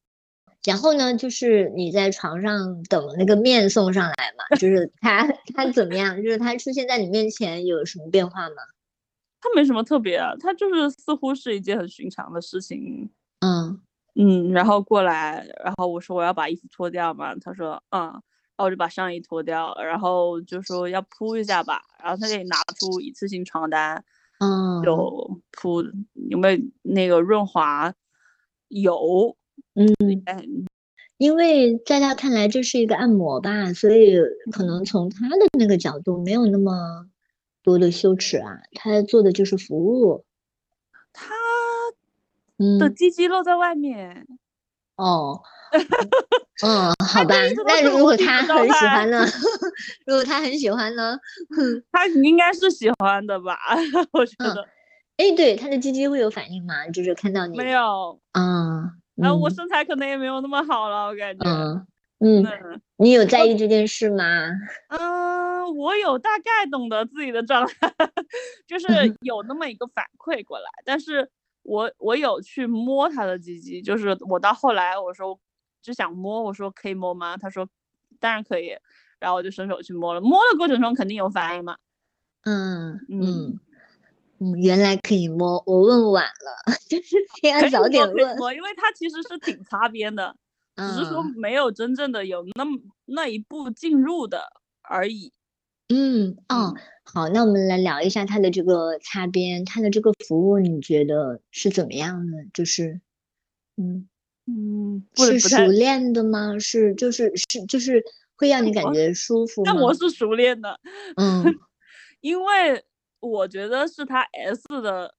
[0.64, 6.16] 然后呢，就是你在床上等那个面送上来嘛，就是 他他怎么样？
[6.22, 8.56] 就是他出现在你面前有什么变化吗？
[9.40, 13.08] 他没什么特别啊，他就是似乎是一件很寻常的事情。
[13.40, 13.80] 嗯。
[14.18, 18.22] 嗯，然后过来，然后我说我要把衣服脱掉嘛，他说嗯，
[18.58, 24.04] 我就把上衣脱掉，然后就说要铺一下吧，然后他给你拿出一次性床单，
[24.40, 25.82] 嗯，就铺
[26.30, 27.94] 有没有那个润滑？
[28.68, 29.36] 油，
[29.74, 29.86] 嗯，
[31.18, 34.16] 因为在他看来这是一个按摩吧，所以
[34.52, 37.06] 可能从他的那个角度没有那么
[37.62, 40.24] 多的羞耻啊，他做的就是服务，
[41.12, 41.34] 他。
[42.78, 44.26] 的鸡鸡露在外面，
[44.96, 45.40] 哦，
[46.64, 47.34] 嗯，好吧，
[47.66, 49.24] 那如果他很喜欢呢？
[50.06, 51.18] 如果他很喜欢呢？
[51.92, 53.58] 他应该是喜欢的吧？
[54.12, 54.66] 我觉得，
[55.18, 56.86] 哎，对，他的鸡鸡会有反应吗？
[56.88, 58.18] 就是看到你没有？
[58.32, 61.86] 嗯，然后我身材可能也没有那么好了，我感觉，嗯
[62.20, 62.44] 嗯，
[62.96, 64.24] 你有在意这件事吗？
[64.88, 67.92] 嗯，我有大概懂得自己的状态，
[68.66, 68.86] 就是
[69.20, 71.30] 有那么一个反馈过来，但是。
[71.66, 75.38] 我我有去摸他的鸡鸡，就是我到后来我说
[75.82, 77.36] 只想摸，我说可以摸吗？
[77.36, 77.68] 他说
[78.20, 78.76] 当然可以，
[79.18, 80.20] 然后我就伸手去摸了。
[80.20, 81.76] 摸的过程中肯定有反应嘛。
[82.44, 83.58] 嗯嗯
[84.38, 88.36] 嗯，原来可以摸，我问晚了， 就是天早点问。
[88.38, 90.36] 我因为他其实是挺擦边的，
[90.76, 94.44] 只是说没有真正的有那么那一步进入的
[94.82, 95.32] 而已。
[95.90, 96.74] 嗯哦。
[97.04, 102.32] 好，那我们来聊一下他的这个擦边，他的这个服务，你觉得是怎么样的？
[102.52, 103.00] 就是，
[103.76, 104.08] 嗯
[104.46, 106.58] 嗯，是熟练的吗？
[106.58, 108.02] 是，就是是，就是
[108.34, 109.72] 会让你感觉舒服吗？
[109.72, 110.80] 那我是熟练的，
[111.16, 111.44] 嗯，
[112.20, 112.84] 因为
[113.20, 115.14] 我觉得是他 S 的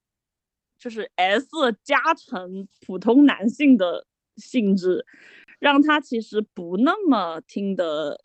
[0.78, 1.48] 就是 S
[1.82, 5.06] 加成普通男性的性质，
[5.58, 8.20] 让他其实不那么听得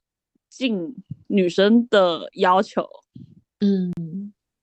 [0.50, 0.94] 进
[1.34, 2.88] 女生的要求。
[3.60, 3.92] 嗯，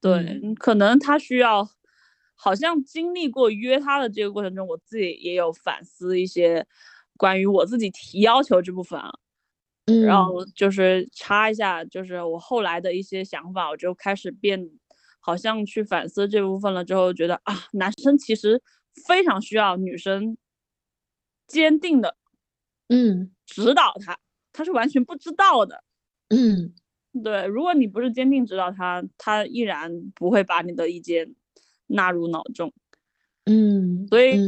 [0.00, 1.68] 对，可能他需要，
[2.34, 6.66] 好像经历过约他的这个过程中，我自己也有反思一些
[7.16, 9.10] 关于我自己提要求这部分啊。
[9.86, 14.70] 嗯，然后就是插一下，就是我后来的一些想法，我就开始变。
[15.22, 18.62] 好像去反思这部分了之后，觉得啊，男生其实
[19.06, 20.38] 非常需要女生
[21.46, 22.16] 坚定的，
[22.88, 24.18] 嗯，指导他，
[24.50, 25.84] 他是完全不知道的，
[26.30, 26.72] 嗯，
[27.22, 31.34] 对，如果你不是坚定指导他，他依然不会把你的意见
[31.86, 32.72] 纳入脑中，
[33.44, 34.38] 嗯，所以，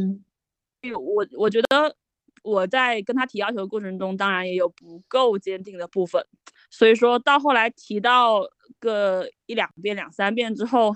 [0.93, 1.95] 我我觉得
[2.41, 6.25] 我在跟他提要求的过程中，当然也有不够坚定的部分，
[6.69, 8.49] 所以说到后来提到。
[8.79, 10.93] 个一两遍、两三遍之后，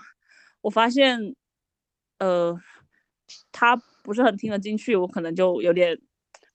[0.59, 1.35] 我发现，
[2.17, 2.59] 呃，
[3.51, 5.97] 他不是很听得进去，我可能就有点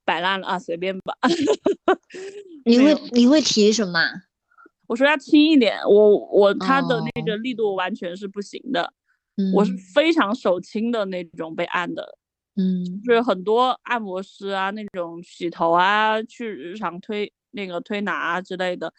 [0.05, 1.17] 摆烂了啊，随便吧。
[2.65, 4.01] 你会你会提什么？
[4.87, 8.93] 我说要轻一点，我我他的那个力度完全是不行的，
[9.55, 12.19] 我是非常手轻的那种被按的，
[12.57, 18.93] 嗯，就是很多按摩师啊，那种洗头啊，去日常推那个推拿啊之类的。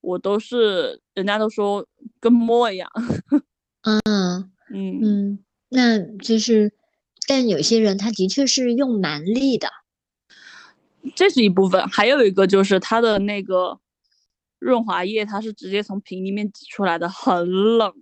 [0.00, 1.84] 我都是，人家都说
[2.20, 2.88] 跟摸一样。
[3.82, 5.38] 嗯嗯嗯，
[5.68, 6.72] 那就是，
[7.26, 9.68] 但有些人他的确是用蛮力的，
[11.14, 11.86] 这是一部分。
[11.88, 13.78] 还有一个就是它的那个
[14.58, 17.92] 润滑液，它是直接从瓶里面挤出来的，很冷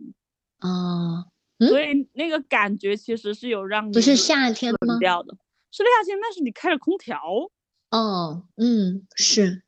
[0.58, 1.24] 啊，
[1.58, 4.98] 所以那个感觉其实是有让你不是夏天吗？
[4.98, 5.36] 掉的，
[5.70, 7.20] 是夏天，但是你开着空调。
[7.90, 9.62] 哦，嗯，是。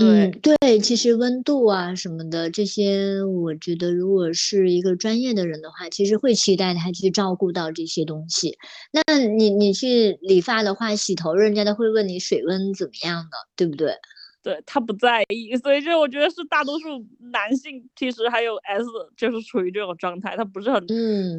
[0.00, 8.56] 嗯，对，其实温度啊什么的这些，我觉得如果是一个专业的人的话，其实会期待他去照顾到这些东西。
[8.92, 13.92] 那你你去理发的话，洗头人家都会问你水温怎么样的，对不对？
[14.40, 18.84] 对他不在意，所以这我觉得是大多数男性其实还有 S
[19.16, 20.86] 就是处于这种状态，他不是很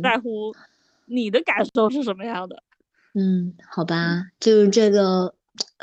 [0.04, 0.54] 在乎
[1.06, 2.62] 你的感受是什么样的。
[3.13, 5.34] 嗯，好吧，就是这个。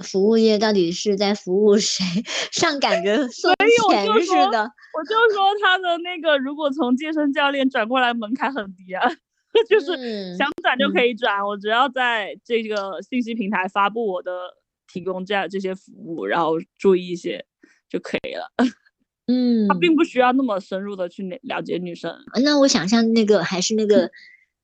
[0.03, 2.05] 服务业到底是在服务谁？
[2.53, 3.55] 上感觉 送
[3.91, 4.71] 钱似的。
[4.97, 9.03] 我就说他的那个，如果从健身教练转过来，门槛很低啊，
[9.69, 11.45] 就是想转就可以转。
[11.47, 14.33] 我只要在这个信息平台发布我的
[14.93, 17.45] 提供这样这些服务，然后注意一些
[17.89, 18.51] 就可以了。
[19.29, 22.17] 嗯，他并不需要那么深入的去了解女生。
[22.45, 24.09] 那我想象那个还是那个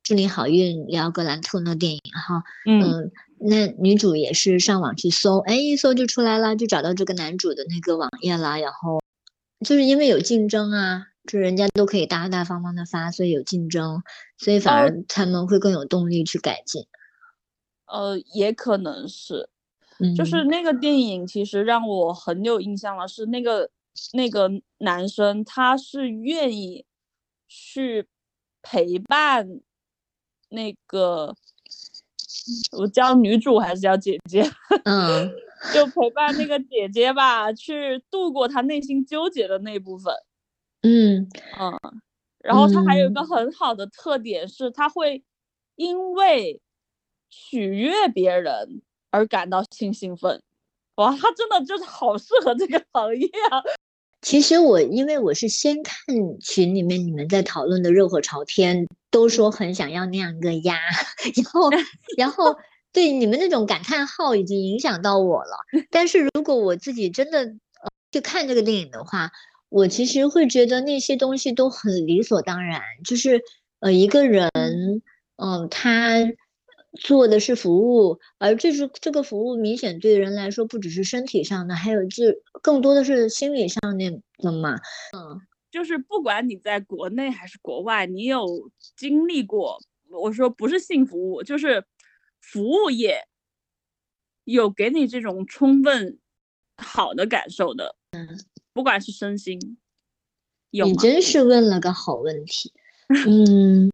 [0.03, 2.43] 祝你好运聊格兰特那电影哈。
[2.67, 3.11] 嗯。
[3.45, 8.61] 那女主也是上网去搜，哎，一搜就出来了，就找到这个男主的那个网页了。
[8.61, 9.03] 然后
[9.67, 14.01] 就是因为有竞争啊，就人家都可以大大方方的发，所以有竞争，
[14.39, 16.87] 所以反而他们会更有动力去改进。
[17.87, 19.49] 呃，也可能是，
[20.17, 23.69] 就是那个电影其实让我很有印象了，是那个
[24.13, 26.87] 那个男生他是愿意
[27.49, 28.07] 去
[28.63, 29.61] 陪伴
[30.53, 31.35] 那个。
[32.73, 34.43] 我叫女主还是叫姐姐？
[34.85, 35.31] 嗯，
[35.73, 40.13] 就陪伴那个姐姐吧，去度过她内心纠结的那部分。
[40.83, 41.29] 嗯
[41.61, 41.79] 嗯，
[42.41, 45.23] 然后她还有一个很好的特点是，她会
[45.77, 46.61] 因为
[47.31, 50.43] 取悦别人而感到性兴奋。
[50.97, 53.63] 哇，她真的就是好适合这个行业啊！
[54.23, 55.95] 其实我因为我是先看
[56.41, 58.87] 群里面你们在讨论的热火朝天。
[59.13, 60.75] 都说很想要那样一个鸭，
[61.37, 61.69] 然后，
[62.17, 62.57] 然后
[62.95, 65.55] 对你们那种感叹号已经影响到我了。
[65.93, 69.31] 但是如果我自己真的呃去看这个电影的话，
[69.69, 72.81] 我其实会觉得那些东西都很理所当然。
[73.05, 73.43] 就是
[73.81, 74.51] 呃一个人，
[75.37, 76.17] 嗯，他
[77.01, 82.25] 做的是服务，而这是这个服务明显对人来说不只是身体上的，还有就
[82.63, 84.77] 更多的是心理上面的嘛，
[85.17, 85.41] 嗯。
[85.71, 89.79] 就是不管你在国内还是国外，你有经历过，
[90.11, 91.83] 我说不是性服务，就是
[92.43, 93.27] 服务业，
[94.45, 96.19] 有给你这种充分
[96.77, 98.39] 好的感受的，嗯，
[98.75, 99.79] 不管是身心，
[100.73, 102.71] 有你真是问了个好问题，
[103.27, 103.91] 嗯，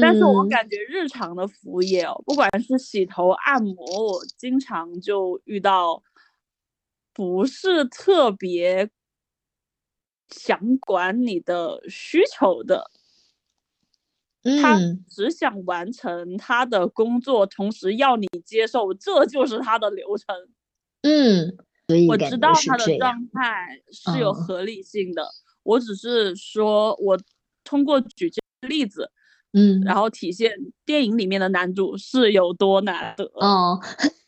[0.00, 6.02] 但是我感觉日常的服务业哦，不管是洗头、按摩，我经常就遇到
[7.12, 8.90] 不是特别。
[10.30, 12.90] 想管你的需求的，
[14.60, 14.78] 他
[15.08, 20.36] 只想完成他的工作，同时要你接受，这就是他的流程。
[21.00, 21.56] 嗯，
[22.06, 25.26] 我知道他的状态是有合理性的，
[25.62, 27.18] 我只是说我
[27.64, 29.10] 通过举这个例子，
[29.58, 30.52] 嗯，然后体现
[30.86, 33.24] 电影里面的男主是有多难得。
[33.34, 33.80] 哦，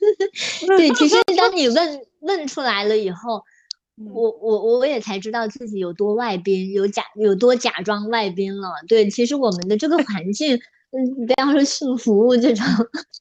[0.66, 3.42] 对，其实当你问问出来了以后，
[4.12, 8.70] 我我我也才知道自己有多外宾，有假有多假装外宾了。
[8.88, 10.56] 对，其实我们的这个环境，
[10.90, 12.64] 嗯，不要说性服务这种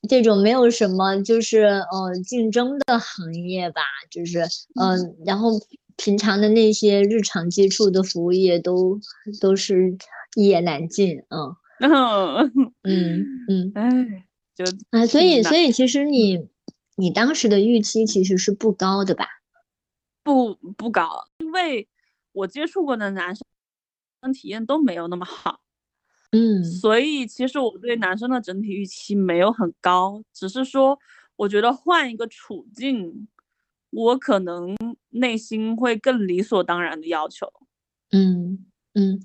[0.09, 4.39] 这种没有什么就是呃竞争的行业吧，就是
[4.79, 5.51] 嗯，然后
[5.97, 8.99] 平常的那些日常接触的服务业都
[9.41, 9.97] 都是
[10.35, 11.55] 一言难尽，嗯。
[11.79, 12.51] 嗯
[12.83, 16.47] 嗯嗯，哎，就啊，所以所以其实你
[16.95, 19.25] 你当时的预期其实是不高的吧？
[20.23, 21.87] 不不高，因为
[22.33, 25.61] 我接触过的男生体验都没有那么好，
[26.31, 30.99] 嗯，所以其实我对男生的整体预期没有很高，只是说
[31.37, 33.27] 我觉得换一个处境，
[33.91, 34.75] 我可能
[35.09, 37.51] 内心会更理所当然的要求，
[38.11, 39.21] 嗯嗯。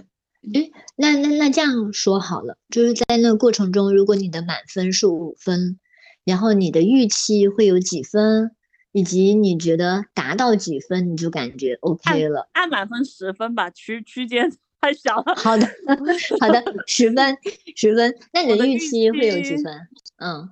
[0.53, 5.79] 哎，那那那这样说好了，就是在那个过程中，如果你的满分是五分，
[6.25, 8.51] 然后你的预期会有几分，
[8.93, 12.49] 以及你觉得达到几分，你就感觉 OK 了。
[12.53, 15.35] 按满分十分吧，区区间 太小了。
[15.37, 15.67] 好的，
[16.41, 17.39] 好的，十分，
[17.75, 18.15] 十分。
[18.33, 19.89] 那你的预期会有几分？
[20.19, 20.51] 嗯，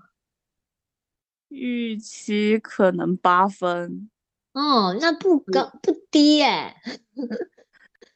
[1.48, 4.08] 预期可能八分。
[4.54, 6.76] 哦，那不高不低哎。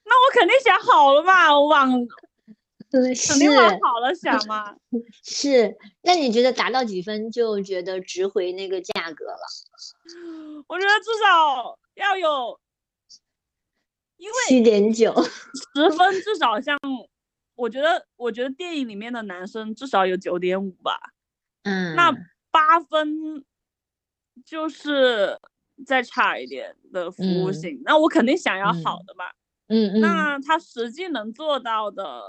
[0.08, 1.90] 那我肯定想好了嘛，我往
[2.92, 4.76] 肯定往好了想嘛。
[5.24, 10.64] 是，那你觉得达到几分就觉得值回那个价格了？
[10.68, 12.60] 我觉得至少要有，
[14.16, 16.78] 因为七点九十分至少像，
[17.56, 21.00] 我觉得我觉得电影里面的男生至少有九点五吧。
[21.64, 22.12] 嗯，那
[22.52, 23.44] 八分
[24.44, 25.40] 就是
[25.84, 29.24] 再差一点的服务性，那我肯定想要好的嘛。
[29.26, 29.34] 嗯
[29.68, 32.22] 嗯，那他实际能做到的，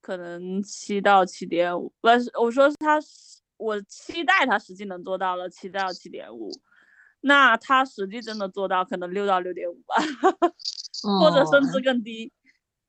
[0.00, 2.98] 可能七到七点五，不是我说他，
[3.56, 6.50] 我期待他实际能做到了七到七点五，
[7.20, 9.94] 那他实际真的做到可能六到六点五吧，
[11.20, 12.32] 或者甚至更低。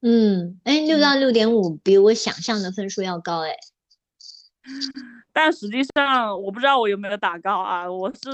[0.02, 3.56] 嗯，哎，六到六点五比我想象的分数要高哎，
[5.32, 8.32] 但实际上我不知道我有没有打高啊，我是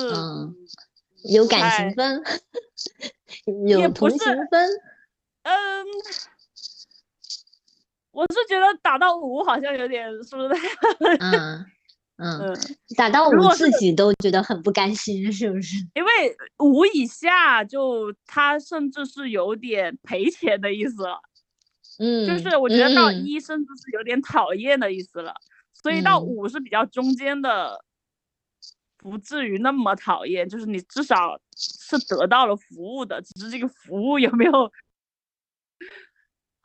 [1.26, 2.24] 有感情分，
[3.68, 4.70] 有同情分。
[5.44, 5.86] 嗯，
[8.12, 10.50] 我是觉得打到五好像有点，是不是？
[11.20, 11.66] 嗯
[12.22, 12.54] 嗯，
[12.98, 15.78] 打到五自己都觉得很不甘心，是不是？
[15.96, 21.22] 因为五以下就他甚至是有点赔钱的意思了。
[21.98, 25.34] 嗯，就是我觉得到一甚至是有点讨厌的意思了，
[25.82, 27.86] 所以到五是比较中间的，
[28.98, 34.70] 不至于那么讨厌，就是你至少是得到了服务的，只是这个服务有没有？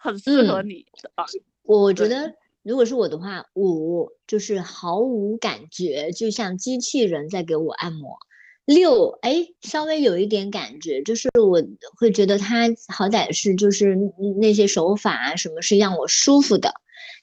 [0.05, 1.25] 很适合你的啊！
[1.63, 8.19] 我觉得，如果是我的话，五就是毫无感觉，就像机器人在给我按摩。
[8.67, 11.63] 六，哎，稍微有一点感觉，就是我
[11.97, 13.97] 会觉得他好歹是就是
[14.43, 16.75] 那些手法啊什么是让我舒服的。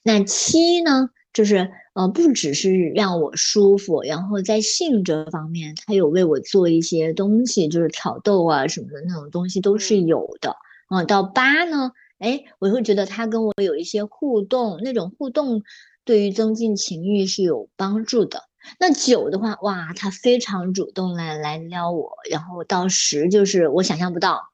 [0.02, 10.56] 那七呢，就是呃不只是让我舒服，然后在性这方面，他有为我做一些东西，就是挑逗啊什么的那种东西都是有的。
[10.90, 15.64] 嗯，到八呢，哎，我会觉得他跟我有一些互动，那种互动
[16.06, 18.48] 对于增进情欲是有帮助的。
[18.80, 24.52] 那九的话，哇，他非常主动来来撩我，然后到十就是我想象不到。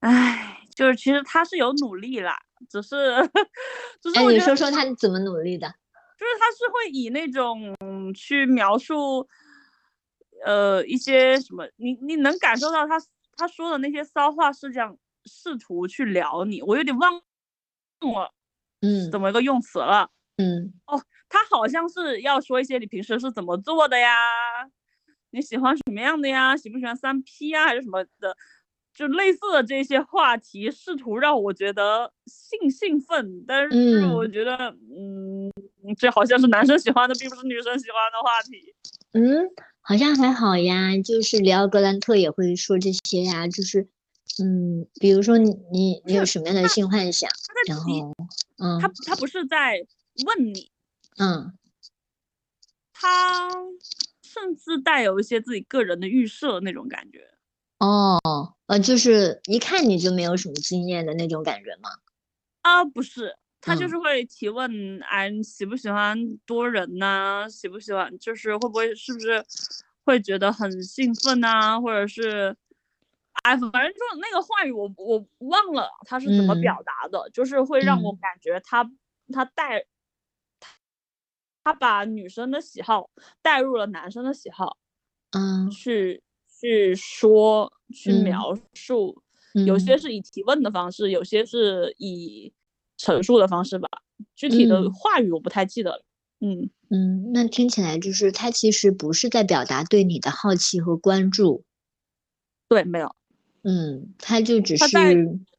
[0.00, 2.36] 哎，就是其实他是有努力啦，
[2.68, 3.22] 只是，
[4.02, 5.68] 只是哎，你说说他怎么努力的？
[6.18, 7.72] 就是他是会以那种
[8.14, 9.28] 去描述，
[10.44, 13.00] 呃，一些什么，你你能感受到他。
[13.38, 18.32] 他说的那些骚话是这样试图去聊你，我有点忘了，
[18.80, 20.10] 嗯，怎么一个用词了？
[20.38, 24.08] 嗯，哦，他好像是要说一些你平时是怎么做的呀？
[25.30, 26.56] 你喜欢什么样的呀？
[26.56, 27.66] 喜不喜欢三 P 呀？
[27.66, 28.36] 还是什么的？
[28.94, 34.56] 就类似的这些话题，试图让我觉得兴兴奋，但是我觉得，
[34.90, 35.50] 嗯，
[35.98, 38.74] 这好像是男生喜欢的，并不是女生喜欢的话题。
[39.12, 39.50] 嗯。
[39.88, 43.86] 好像还好呀，就是里奥格兰特也会说这些呀，就是，
[44.42, 47.28] 嗯，比如说你你你有什么样的性幻想，
[47.68, 48.14] 然后，
[48.58, 49.78] 嗯，他他不是在
[50.26, 50.70] 问你，
[51.18, 51.52] 嗯，
[52.92, 53.50] 他
[54.22, 57.30] 甚至带有一些自己个人的预设那种感觉，
[57.78, 58.18] 哦，
[58.66, 61.88] 呃，就是一看你就没有什么经验的那种感觉吗？
[62.62, 63.36] 啊，不是。
[63.58, 66.16] 他就是会提问，哎，喜不喜欢
[66.46, 67.48] 多人呐？
[67.50, 68.16] 喜不喜欢？
[68.18, 69.44] 就是会不会是不是
[70.04, 71.80] 会觉得很兴奋呐？
[71.80, 72.54] 或者是，
[73.42, 78.88] 哎，反正就那个话语，我我忘了他是怎么表达的，就是会让我感觉他
[79.32, 79.86] 他带
[81.64, 83.10] 他把女生的喜好
[83.42, 84.76] 带入了男生的喜好，
[85.32, 89.22] 嗯，去去说去描述，
[89.62, 89.98] 有些嗯。
[89.98, 92.52] 是以提问的方式，有些是以
[92.96, 93.88] 陈述的方式吧。
[94.36, 94.92] 具体的嗯。
[94.92, 96.04] 话语我不太记得了。
[96.40, 101.64] 嗯，嗯，那听起来就是他其实不是在表达对你的好奇和关注，
[102.70, 103.15] 对，没有，
[103.68, 104.86] 嗯，他就只是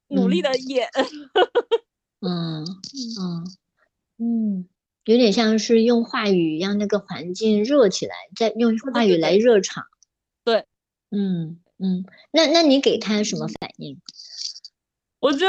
[0.07, 0.87] 努力嗯的演。
[2.21, 2.63] 嗯
[3.19, 3.45] 嗯
[4.17, 4.65] 嗯，
[5.03, 9.83] 有点像是用话语让那个环境热起来，再用话语来热场。
[10.45, 10.65] 对，
[11.11, 13.99] 嗯嗯，那那你给他什么反应？
[15.19, 15.45] 我就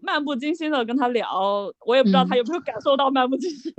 [0.00, 3.74] 漫不经心的跟他聊，我也不知道他嗯有没有感受到漫不经心。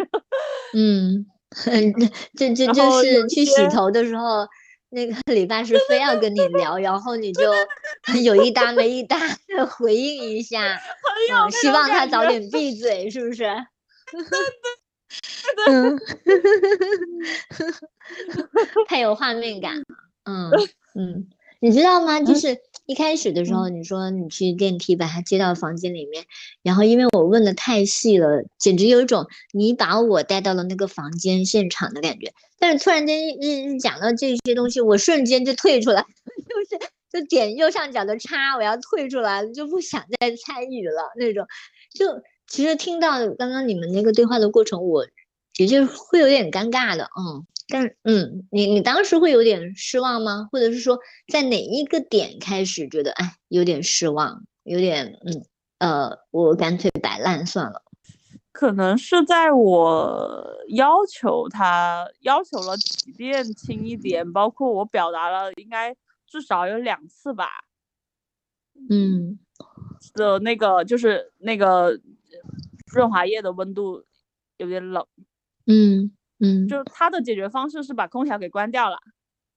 [0.74, 1.26] 嗯，
[2.36, 4.45] 这这然就是去洗头的时候，
[4.94, 7.52] 那个理发师非要跟你聊，然后你就
[8.24, 9.18] 有一搭没一搭
[9.48, 10.80] 的回应一下，
[11.62, 13.44] 希望他早点闭嘴，是不是？
[15.68, 15.98] 嗯，
[18.88, 19.84] 太有画面感了。
[20.26, 20.52] 嗯
[20.96, 21.28] 嗯，
[21.60, 22.20] 你知道吗？
[22.22, 26.26] 就嗯是一开始的时候，你说你去电梯把他接到房间里面，
[26.62, 32.34] 然后因为我问的太细了，简直有一种你把我带到了那个房间现场的感觉。
[32.60, 36.02] 但是突然间一一讲到这些东西，我瞬间就退出来，
[36.50, 41.46] 就是就点右上角的叉，我要退出来，就不想再参与了那种。
[41.94, 42.06] 就
[42.48, 45.06] 其实听到刚刚你们那个对话的过程，我
[45.54, 47.46] 的确会有点尴尬的，嗯。
[47.74, 50.47] 但嗯，你你当时会有点失望吗？
[50.51, 50.99] 或者是说，
[51.32, 55.43] 在哪一个点开始觉得哎有点失望，有点嗯
[55.80, 57.82] 呃，我干脆摆烂算了。
[58.51, 65.95] 可能是在我要求他要求了几遍轻一点，包括我表达了应该
[66.28, 67.47] 至少有两次吧
[68.88, 69.39] 嗯
[70.13, 71.99] 的那个就是那个
[72.93, 74.03] 润滑液的温度
[74.57, 75.03] 有点冷，
[75.65, 76.11] 嗯
[76.44, 78.98] 嗯就是他的解决方式是把空调给关掉了。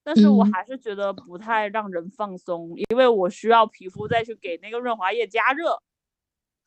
[0.08, 5.82] 但是我嗯还是觉得不太让人放松，因为我需要皮肤再去给那个润滑液加热，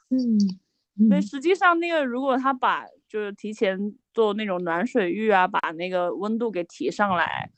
[0.09, 0.38] 嗯
[1.07, 7.49] 所以嗯实际上，那个如果他把就是提前做那种暖水浴啊，把那个温度给提上来，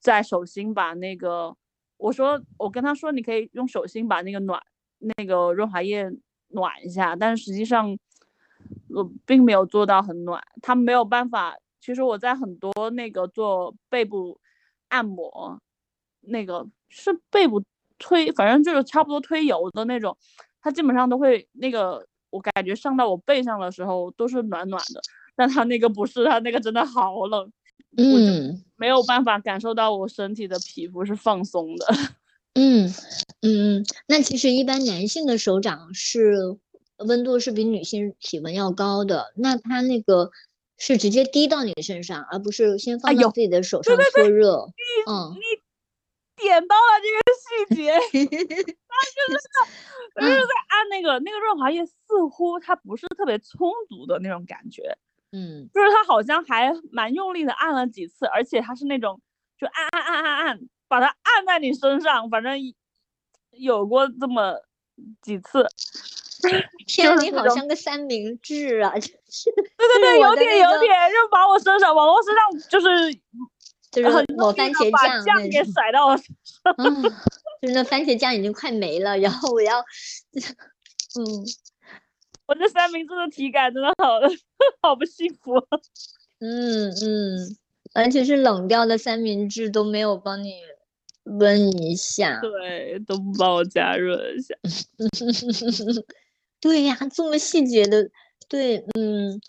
[0.00, 1.54] 在手心把那个，
[1.98, 4.58] 我说我跟他说你可以用手心把那个暖
[5.18, 6.10] 那个润滑液
[6.48, 7.94] 暖一下，但是实际上
[8.88, 11.54] 我并没有做到很暖，他没有办法。
[11.86, 14.40] 其实我在很多那个做背部
[14.88, 15.60] 按摩，
[16.20, 17.62] 那个是背部
[17.96, 20.18] 推，反正就是差不多推油的那种，
[20.60, 25.00] 它基本上都会那个，我感觉上到我背上的时候都是暖暖的，
[25.36, 27.52] 但它那个不是，它那个真的好冷，
[27.96, 31.86] 嗯没有办法感受到我身体的皮肤是放松的。
[32.54, 32.92] 嗯
[33.42, 36.58] 嗯，那其实一般男性的手掌是
[36.96, 40.32] 温度是比女性体温要高的，那他那个
[40.78, 44.66] 是直接滴到你身上，而不是先放到有自己的手上搓热。
[45.08, 45.34] 嗯
[46.36, 47.96] 点到了这个细节
[50.20, 51.94] 就是在按那个那个润滑液，似
[52.30, 54.98] 乎它不是特别充足的那种感觉，
[55.32, 59.18] 嗯就是他好像还蛮用力的按了几次，而且他是那种
[59.58, 62.54] 就按按按按按，把它按在你身上，反正
[63.52, 64.60] 有过这么
[65.22, 65.66] 几次。
[66.86, 73.14] 天你好像个三明治啊， 就是对对对，有点有点，点，就把我身上往我身上就是
[73.90, 75.48] 就是很抹番茄酱酱。
[75.48, 76.74] 给甩到我身上。
[76.78, 77.02] 嗯，
[77.62, 79.78] 就是那番茄酱已经快没了，然后我要，
[81.18, 81.24] 嗯
[82.46, 84.20] 我这三明治的体感真的好
[84.82, 85.54] 好不幸福。
[86.38, 87.56] 嗯嗯，
[87.94, 90.54] 而且是冷掉的三明治都没有帮你
[91.24, 92.38] 温一下。
[92.40, 94.54] 对，都不帮我加热一下。
[96.66, 98.10] 对呀，这么细节的，
[98.48, 99.40] 对，嗯，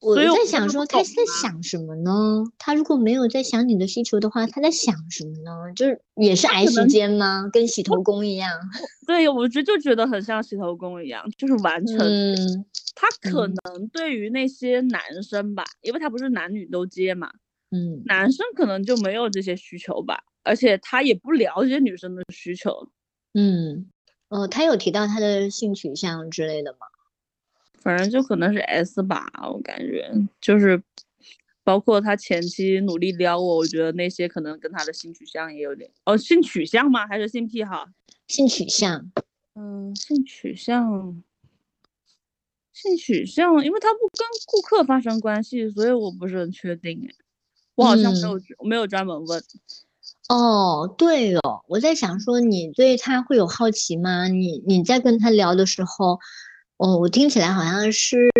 [0.00, 2.44] 我在想说他是在想什么呢？
[2.58, 5.72] 他如果没有在想你的需求的话，他在想什么呢？
[5.74, 7.48] 就是也是挨时间吗？
[7.50, 8.50] 跟洗头工一样？
[9.06, 11.98] 对，我觉就觉得很像洗头工一样，就是完成。
[11.98, 12.64] 嗯
[12.96, 17.28] 他可嗯能对于那些男生吧，因为他不是男女都接嘛，
[17.70, 22.88] 嗯男生可能就没有这些需求吧，而且他也不了解女生的需求。
[23.32, 23.90] 嗯，
[24.34, 26.78] 哦，他有提到他的性取向之类的吗？
[27.80, 30.10] 反正就可能是 S 吧，我感觉
[30.40, 30.82] 就是，
[31.62, 37.06] 包括他前期努力撩我，我觉得那些可能跟他的性取向也有点哦，性取向吗？
[37.06, 37.86] 还是性癖好？
[38.26, 39.12] 性取向，
[39.54, 41.22] 嗯，性取向，
[42.72, 47.14] 性取向，因为他不跟顾客发生关系，所以我不是很确定哎，
[47.76, 49.40] 我好像没有、没有专门问。
[50.28, 54.26] 哦，对哦，我在想说，你对他会有好奇吗？
[54.28, 56.18] 你你在跟他聊的时候，
[56.78, 58.30] 哦，我听起来好像是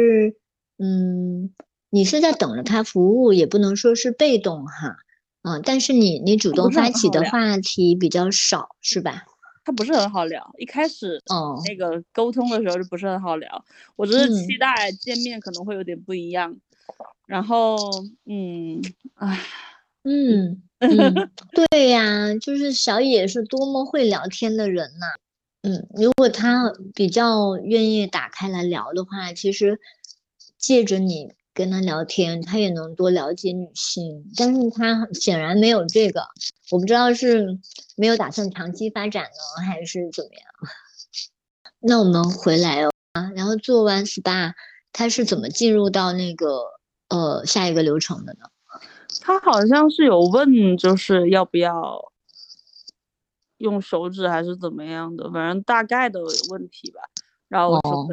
[0.79, 1.55] 嗯，
[1.91, 4.97] 你是在等着他服务，也不能说是被动哈，
[5.43, 9.25] 嗯，但是你你主动发起的话题比较少，是吧？
[9.67, 13.65] 他不是很好聊，一开始哦，那个沟通的时候就不是很好聊，
[13.97, 16.57] 我只是期待见面可能会有点不一样，
[17.27, 17.79] 然后
[18.27, 18.83] 嗯，
[19.15, 19.41] 唉，
[20.05, 21.31] 嗯 嗯，
[21.71, 25.07] 对呀，就是小野是多么会聊天的人呐。
[25.63, 29.81] 嗯，如果他比较愿意打开来聊的话，其实
[30.59, 34.31] 借着你跟他聊天，他也能多了解女性。
[34.37, 36.23] 但是他显然没有这个，
[36.71, 37.59] 我不知道是
[37.97, 40.43] 没有打算长期发展呢，还是怎么样。
[41.81, 44.53] 那我们回来哦啊，然后做完 SPA，
[44.93, 46.61] 他是怎么进入到那个
[47.09, 48.47] 呃下一个流程的呢？
[49.25, 52.13] 他好像是有问，就是要不要。
[53.59, 56.21] 用手指还是怎么样的，反正大概的
[56.51, 57.01] 问题吧。
[57.49, 58.07] 然后我说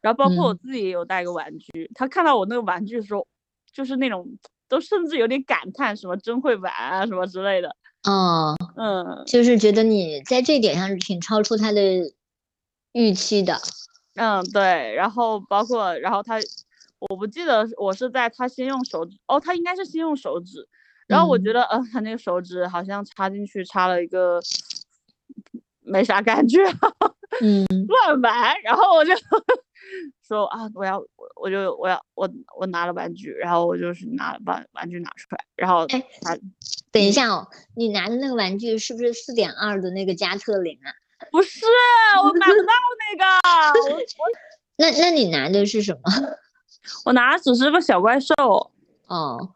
[0.00, 1.88] 然后包括我自己也有带个玩具。
[1.94, 3.24] 他看到我那个玩具的时候，
[3.72, 4.26] 就是那种
[4.68, 7.76] 都甚至有点感叹，什么真会玩啊，什么之类的。
[8.08, 11.82] 嗯，嗯，就是觉得你在这点上挺超出他的
[12.92, 13.58] 预期的。
[14.14, 14.94] 嗯，对。
[14.94, 16.40] 然后包括，然后他，
[17.08, 20.68] 我不记得我是在他先用手指，哦，他应该是先用手指。
[21.08, 24.40] 然后我觉得，嗯，他那个手指好像插进去插了一个，
[25.80, 26.62] 没啥感觉，
[27.42, 28.54] 嗯，乱玩。
[28.62, 29.12] 然后我就
[30.26, 36.02] 说啊，我要，我我就我要我我拿了玩具，然后我就是拿把玩具拿出来，然后哎，
[36.92, 40.94] 等一下哦，你拿的那个玩具是不是四点二的那个加特林啊？
[41.30, 41.66] 不是，
[42.22, 43.90] 我买不到那个。
[43.90, 44.02] 我我
[44.78, 46.00] 那那你拿的是什么？
[47.04, 48.34] 我拿的只是个小怪兽。
[49.06, 49.52] 哦。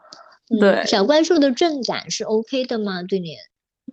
[0.60, 3.02] 对，小怪兽的震感是 OK 的吗？
[3.02, 3.34] 对你，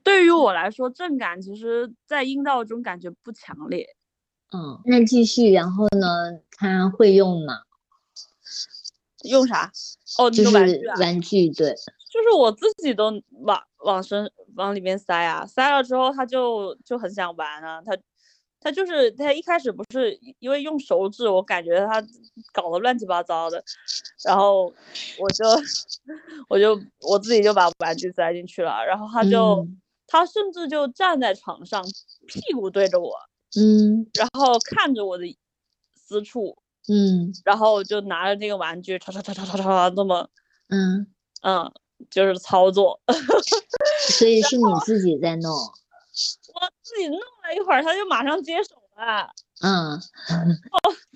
[0.03, 3.88] 对于我来说，震感其实在阴道中感觉不强烈。
[4.53, 6.39] 嗯，那继续，然后呢？
[6.51, 7.61] 他会用吗？
[9.23, 9.71] 用啥？
[10.19, 10.88] 哦，就是玩具。
[10.99, 11.73] 玩具，对，
[12.11, 13.05] 就是我自己都
[13.41, 17.97] 往往身往里面塞啊，塞了之后他就就很想玩啊，他。
[18.64, 22.01] 他就是他一开始不是因为用手指，我感觉他
[22.53, 23.64] 搞得乱七八糟的，
[24.24, 24.74] 然后
[25.20, 25.45] 我就
[26.47, 29.68] 我就我自己就把玩具塞进去了，然后他就
[30.07, 31.84] 他甚至就站在床上，
[32.28, 33.14] 屁股对着我，
[33.59, 35.26] 嗯，然后看着我的
[35.95, 36.57] 私处，
[36.88, 40.30] 嗯，然后就拿着那个玩具，唰唰唰唰唰唰这么，
[40.70, 41.07] 嗯。
[41.45, 41.70] 嗯，
[42.09, 43.01] 就是操作，
[44.07, 45.51] 所以是你自己在弄。
[45.51, 49.31] 我自己弄了一会儿，他就马上接手了。
[49.61, 49.99] 嗯，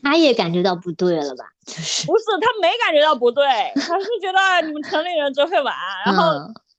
[0.01, 1.45] 他也感觉到不对了吧？
[1.65, 3.45] 就是不是他没感觉到不对，
[3.75, 6.23] 他是觉得你们城里人真会玩，然后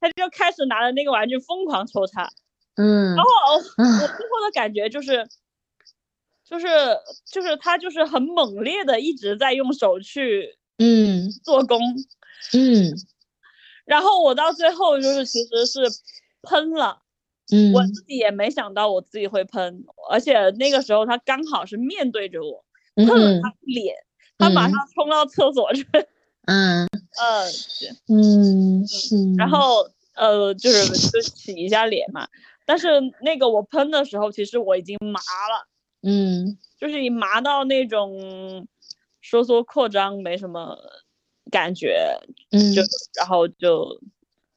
[0.01, 2.29] 他就开始拿着那个玩具疯狂抽插。
[2.77, 5.29] 嗯，然后我最后的感觉就是，
[6.49, 6.67] 就是
[7.31, 11.79] 就是他就是很猛烈的一直在用手去嗯做工
[12.55, 12.95] 嗯，
[13.85, 15.81] 然后我到最后就是其实是
[16.43, 17.03] 喷了。
[17.51, 23.95] 嗯，我自己也没想到我自己会喷，而且那个时候他刚好是面对着我，喷了他脸，
[24.37, 25.87] 他马上冲到厕所去。
[26.47, 26.89] 嗯
[28.09, 32.29] 嗯嗯，然后呃就是就洗一下脸嘛，
[32.65, 32.89] 但是
[33.23, 35.69] 那个我喷的时候，其实我已经麻了，
[36.03, 38.67] 嗯，就是你麻到那种
[39.21, 40.79] 收缩扩张没什么
[41.51, 42.19] 感觉，
[42.51, 42.83] 嗯，就
[43.17, 44.01] 然后就。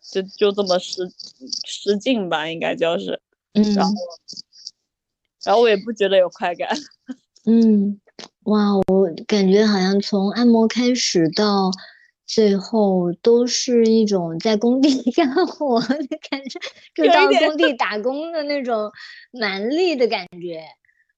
[0.02, 1.10] 就就这么失
[1.66, 3.22] 失禁吧，应该就是，
[3.54, 3.94] 嗯，然后，
[5.44, 6.70] 然后我也不觉得有快感，
[7.46, 8.00] 嗯，
[8.44, 11.70] 哇，我感觉好像从按摩开始到
[12.26, 15.98] 最后都是一种在工地 干活的
[16.30, 16.60] 感觉，
[16.96, 18.92] 就到工地打工的那种
[19.32, 20.64] 蛮力的感觉，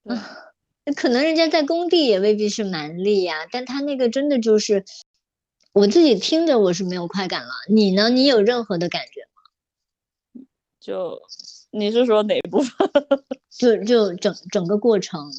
[0.05, 0.19] 嗯，
[0.95, 4.83] 可能人家在工地也未必是蛮力呀，但他那个真的就是。
[5.73, 8.07] 我自己听着我是没有快感了，你呢？
[8.09, 10.45] 你有任何的感觉吗？
[10.79, 11.19] 就
[11.71, 12.87] 你是说哪部分？
[13.57, 15.31] 就就整整个过程，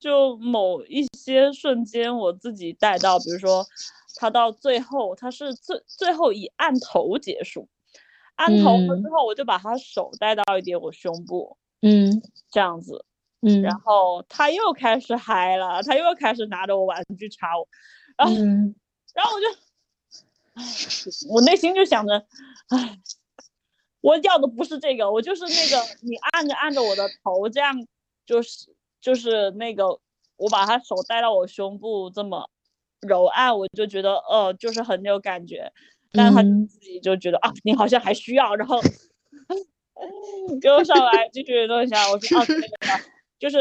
[0.00, 3.64] 就某一些瞬间我自己带到，比如说
[4.16, 7.68] 他到最后他是最最后以按头结束，
[8.34, 13.04] 按头了之后我就把他手带到一点我胸部，嗯，这样子，
[13.42, 17.68] 嗯，然后他又开始嗨了，他又开始拿着我玩具插我，
[18.18, 18.34] 然后。
[19.14, 19.46] 然后我就，
[20.54, 20.64] 唉，
[21.30, 22.26] 我内心就想着，
[22.68, 22.98] 唉，
[24.00, 27.74] 我要的不是这个，我就是那个你按着按着我的头，这样
[28.26, 30.00] 就是就是那个
[30.36, 32.50] 我把他手带到我胸部这么
[33.00, 35.72] 揉按，我就觉得呃就是很有感觉，
[36.12, 38.80] 但他自己就觉得啊你好像还需要，然后
[40.60, 43.04] 给我上来继续弄一下，我说啊那个
[43.44, 43.58] 就是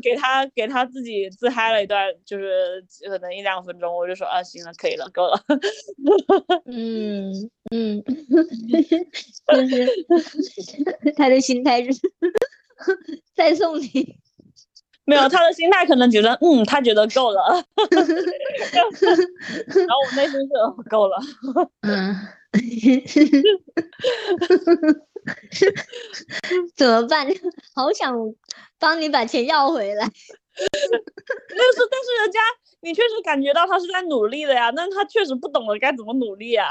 [0.00, 5.38] 给他给他自己自嗨了一段，就是可能一两分钟，我就说啊，行了，可以了，够了。
[6.64, 7.30] 嗯
[7.70, 8.02] 嗯，
[9.46, 9.86] 就是
[11.16, 11.92] 他的心态是
[13.36, 14.16] 再送你。
[15.04, 18.82] 没有，他的心态可能觉得，嗯，他觉得够了，然
[19.86, 20.48] 后我内心是
[20.88, 21.16] 够了，
[21.82, 22.16] 嗯，
[26.76, 27.26] 怎么办？
[27.74, 28.14] 好想
[28.78, 30.92] 帮你把钱要回来， 但是
[31.90, 32.40] 但是人家
[32.80, 36.70] 你确实感觉到他是在努力的呀，但他确实不懂得该怎么努力啊，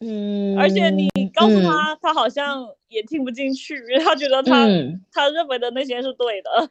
[0.00, 4.66] 嗯，而且你告诉他，他好像也听不进去，他觉得他
[5.12, 6.70] 他认为的那些是对的。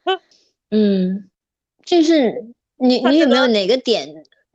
[0.70, 1.28] 嗯，
[1.84, 2.44] 就是
[2.78, 4.08] 你，你有没有哪个点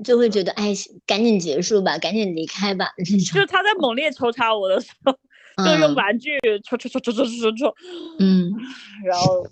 [0.04, 0.74] 就会觉得，哎，
[1.06, 2.92] 赶紧结束吧，赶紧离开吧？
[2.98, 5.14] 就是他在猛烈抽插我的时候，
[5.58, 6.32] 就用玩具
[6.64, 7.76] 戳戳戳戳戳戳戳，
[8.20, 8.52] 嗯，
[9.06, 9.46] 然后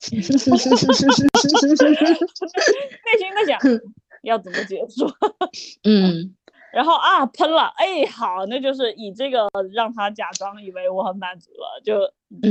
[0.10, 0.32] 内心
[3.34, 3.58] 在想
[4.22, 5.06] 要怎么结束，
[5.84, 6.34] 嗯，
[6.72, 12.00] 然后啊喷了，哎，好，那就是以这个让他假装以为我很满足了，就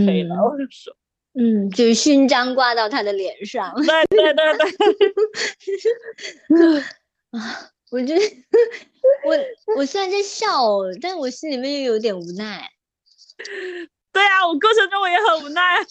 [0.05, 0.95] 可以了，我就说。
[1.39, 3.71] 嗯，就是勋章挂到他的脸上。
[3.75, 4.57] 对对对
[6.47, 6.79] 对。
[7.29, 8.21] 啊，我觉得
[9.23, 9.37] 我
[9.75, 10.47] 我虽然在笑，
[10.99, 12.67] 但我心里面又有点无奈。
[14.11, 15.77] 对啊，我过程中我也很无奈。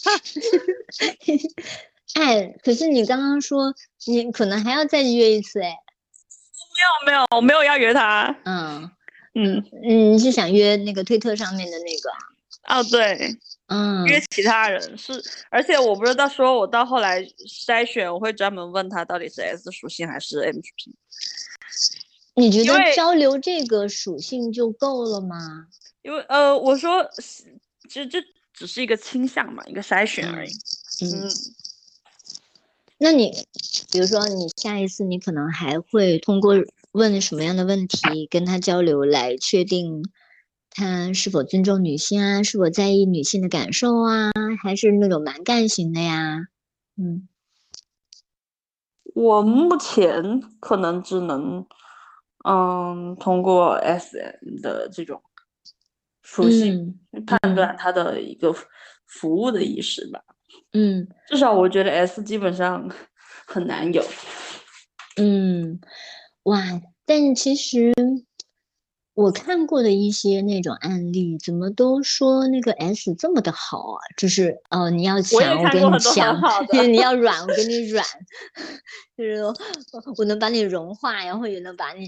[2.15, 3.73] 哎，可是你刚刚说
[4.05, 5.75] 你可能还要再约一次，哎。
[6.77, 8.35] 没有没有，我没有要约他。
[8.43, 8.91] 嗯
[9.33, 12.09] 嗯嗯，你是想约那个推特上面的那个？
[12.75, 13.35] 哦，对。
[13.67, 20.93] 嗯，约其他人是，而且我不是到说，我到后来筛选，我会专门问他到底是 S 属性还是 M 属性。
[22.35, 25.67] 你觉得交流这个属性就够了吗？
[26.01, 27.07] 因为呃，我说
[27.89, 28.19] 其实这
[28.53, 30.51] 只是一个倾向嘛，一个筛选而已。
[31.03, 31.29] 嗯，
[32.97, 33.31] 那你
[33.91, 36.55] 比如说你下一次你可能还会通过
[36.91, 40.03] 问什么样的问题跟他交流来确定。
[40.69, 42.43] 他是否尊重女性啊？
[42.43, 44.29] 是否在意女性的感受啊？
[44.61, 46.49] 还是那种蛮干型的呀？
[46.97, 47.27] 嗯，
[49.15, 51.65] 我目前可能只能，
[52.47, 55.19] 嗯，通过 S M 的这种
[56.29, 58.53] 属性判断他的一个
[59.05, 60.21] 服务的意识吧。
[60.73, 62.91] 嗯，至少我觉得 S 基本上
[63.47, 64.03] 很难有。
[65.15, 65.79] 嗯，
[66.43, 66.61] 哇，
[67.05, 67.93] 但其实。
[69.17, 73.97] 我看过的一些那种案例，怎么都说那个 S 这么的好啊？
[74.15, 76.39] 就是哦，你要强我给你强，
[76.93, 78.05] 你要软我给你软，
[79.17, 79.41] 就是
[80.19, 82.07] 我能把你融化，然后也能把你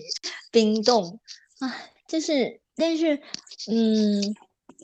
[0.51, 1.19] 冰冻
[1.61, 1.75] 啊。
[2.07, 3.15] 就是，但是，
[3.69, 4.21] 嗯，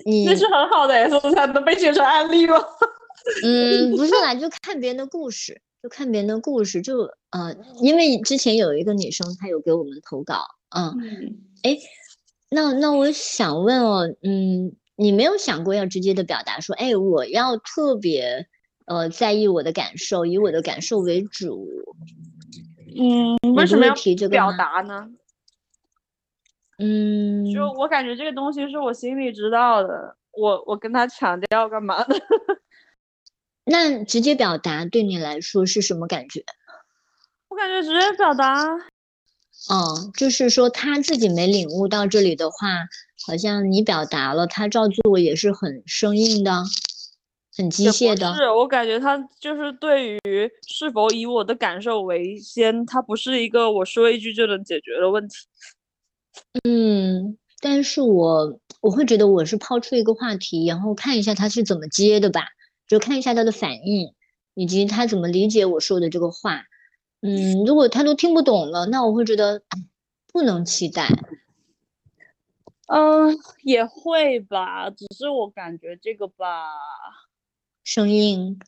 [0.06, 2.58] 你那是很好的 S 才能被写成案例吗？
[3.44, 10.94] 嗯，不是啦，就看别人的故事，就看别人的故事，就呃，因为之前有一个女生，她有给我们投稿，嗯，
[11.64, 11.78] 哎。
[12.52, 18.48] 那那我想问哦，嗯，你没有想过要直接的表达说，哎，我要特别
[18.86, 21.68] 呃在意我的感受，以我的感受为主。
[22.98, 25.10] 嗯，为什么要提这个表达呢？
[26.78, 32.16] 嗯，就我感觉这个东西是我心里知道的，我我跟他强调干嘛的？
[33.66, 36.44] 那直接表达对你来说是什么感觉？
[37.48, 38.64] 我感觉直接表达。
[39.70, 42.68] 哦，就是说他自己没领悟到这里的话，
[43.26, 46.64] 好像你表达了，他照做也是很生硬的，
[47.58, 48.36] 很机械的。
[48.36, 50.20] 是我感觉他就是对于
[50.68, 55.36] 是否以我的感受为先，他不是一个我说一句就能解决的问题。
[56.64, 62.42] 嗯，但是我我会觉得我是抛出一个话题，然后看一下他是怎么接的吧，
[62.88, 64.14] 就看一下他的反应，
[64.54, 66.64] 以及他怎么理解我说的这个话。
[67.22, 69.64] 嗯，如果他都听不懂了，那我会觉得
[70.32, 71.08] 不能期待。
[72.88, 76.68] 嗯，也会吧，只是我感觉这个吧，
[77.84, 78.60] 声音。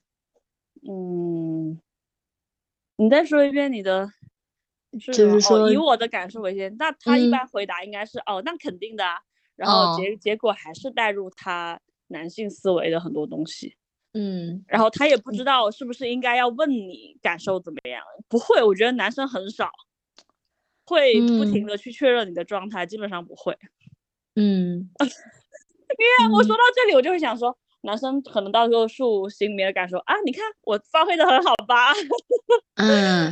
[0.89, 1.80] 嗯，
[2.95, 4.09] 你再说一遍你的，
[5.00, 6.76] 就是说以我的感受为先。
[6.78, 9.04] 那他一般回答应该是哦，那肯定的。
[9.56, 13.76] 然后结结果还是带入他男性思维的很多东西。
[14.14, 19.70] 嗯，然后他也不知道是不是应该要问你感受怎么样，不会，我觉得男生很少
[20.86, 23.56] 会不停的去确认你的状态，基本上不会。
[24.36, 31.93] 嗯， 因为我说到这里，我就会想说，男生可能到时候树心里面的感受啊，你看我发挥的很好吧？
[32.75, 33.32] 嗯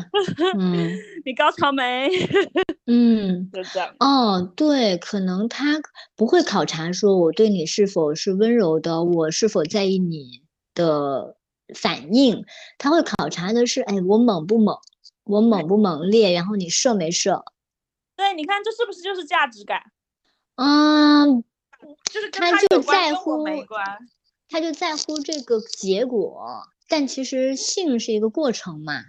[0.57, 0.91] 嗯，
[1.25, 2.09] 你高潮没？
[2.85, 3.95] 嗯，就这样。
[3.99, 5.81] 哦，对，可能他
[6.15, 10.43] 不会考察说我对你是否是温柔的，我是否在意你。
[10.75, 11.37] 的
[11.73, 12.45] 反应，
[12.77, 14.77] 他会考察的是，哎，我猛不猛，
[15.23, 17.45] 我猛不猛烈，然后你射没射？
[18.17, 19.81] 对，你看这是不是就是价值感？
[20.57, 21.41] 嗯，
[22.11, 23.85] 就是他就在乎没关，
[24.55, 29.03] 他就在乎这个结果，但其实性是一个过程嘛。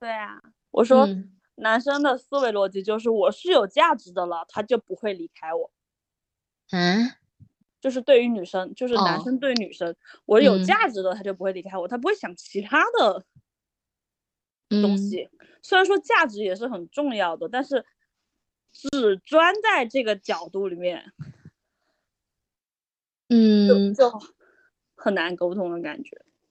[0.00, 0.42] 对啊，
[0.72, 1.08] 我说
[1.54, 5.70] 男生的思维逻辑就是我是有价值的了，他就不会离开我。
[6.72, 7.12] 嗯，
[7.80, 9.94] 就是对于女生，就是男生对女生，
[10.24, 13.24] 我有价值的，他就不会离开我，他不会想其他的
[14.82, 15.28] 东西。
[15.62, 17.86] 虽然说价值也是很重要的，但是。
[18.70, 21.12] 只钻在这个角度里面，
[23.28, 24.10] 嗯，就
[24.98, 26.10] 很难沟通的感觉。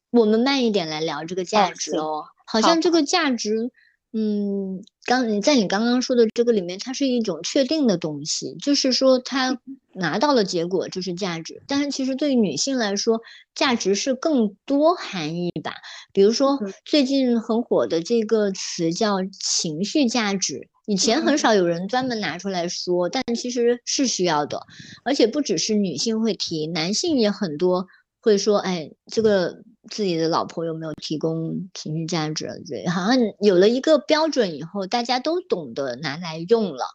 [0.10, 3.70] 我们慢一点来聊这个价值哦，好像这个价值，
[4.14, 9.60] 嗯，刚你在你刚刚说的这个里面，它是一种确定的东西，就是说它
[9.94, 11.62] 拿到了结果就是价值。
[11.68, 13.22] 但是其实对于女性来说，
[13.54, 15.74] 价值是更多含义吧。
[16.14, 20.70] 比如说最近很火的这个词叫情绪价值。
[20.86, 24.66] 以前很少有人专门拿出来说，但其实是需要的，
[25.04, 27.88] 而且不只是女性会提，男性也很多
[28.28, 32.46] 会说，哎，这个自己的老婆有没有提供情绪价值？
[32.68, 36.86] 对，好像有了一个标准以后，大家都懂得拿来用了。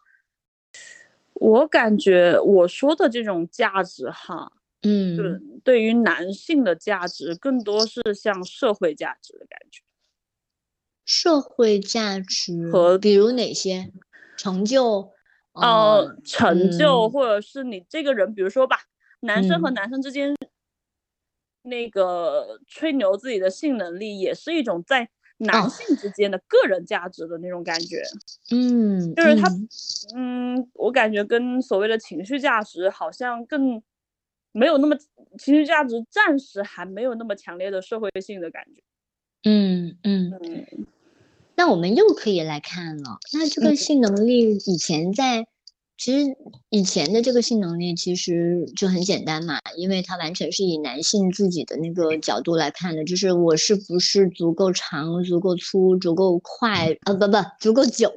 [1.33, 4.51] 我感觉我说的这种价值哈，
[4.83, 9.81] 嗯，对，对于男性的价值更多是像社会价值的感觉。
[11.03, 13.91] 社会价值和比如哪些
[14.37, 15.11] 成就？
[15.53, 18.77] 呃，成就或者是你这个人，比如说吧，
[19.19, 20.35] 男生和男生之间
[21.63, 28.03] 那个吹牛自己的性能力，也是一种在男性之间的个人价值的那种感觉。
[28.51, 29.49] 嗯，就是他，
[30.15, 33.81] 嗯，我感觉跟所谓的情绪价值好像更
[34.51, 34.95] 没有那么
[35.37, 38.81] 情绪价值，暂时还没有那么强烈的社会性的感觉。
[39.43, 40.85] 嗯嗯嗯。
[41.55, 45.45] 那我们又可以来看了，那这个性能力以前在，
[45.97, 46.35] 其实
[46.69, 58.11] 以前的这个性能力其实就很简单嘛，因为它完全是以男性自己的那个角度来看的，就是我是不是足够长、足够粗、足够快，啊，不不，足够久，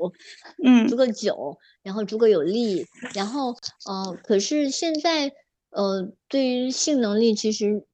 [0.64, 3.54] 嗯，足够久，然后足够有力，然后，
[3.86, 5.32] 呃，可是现在，
[5.70, 7.86] 呃，对于性能力，其实，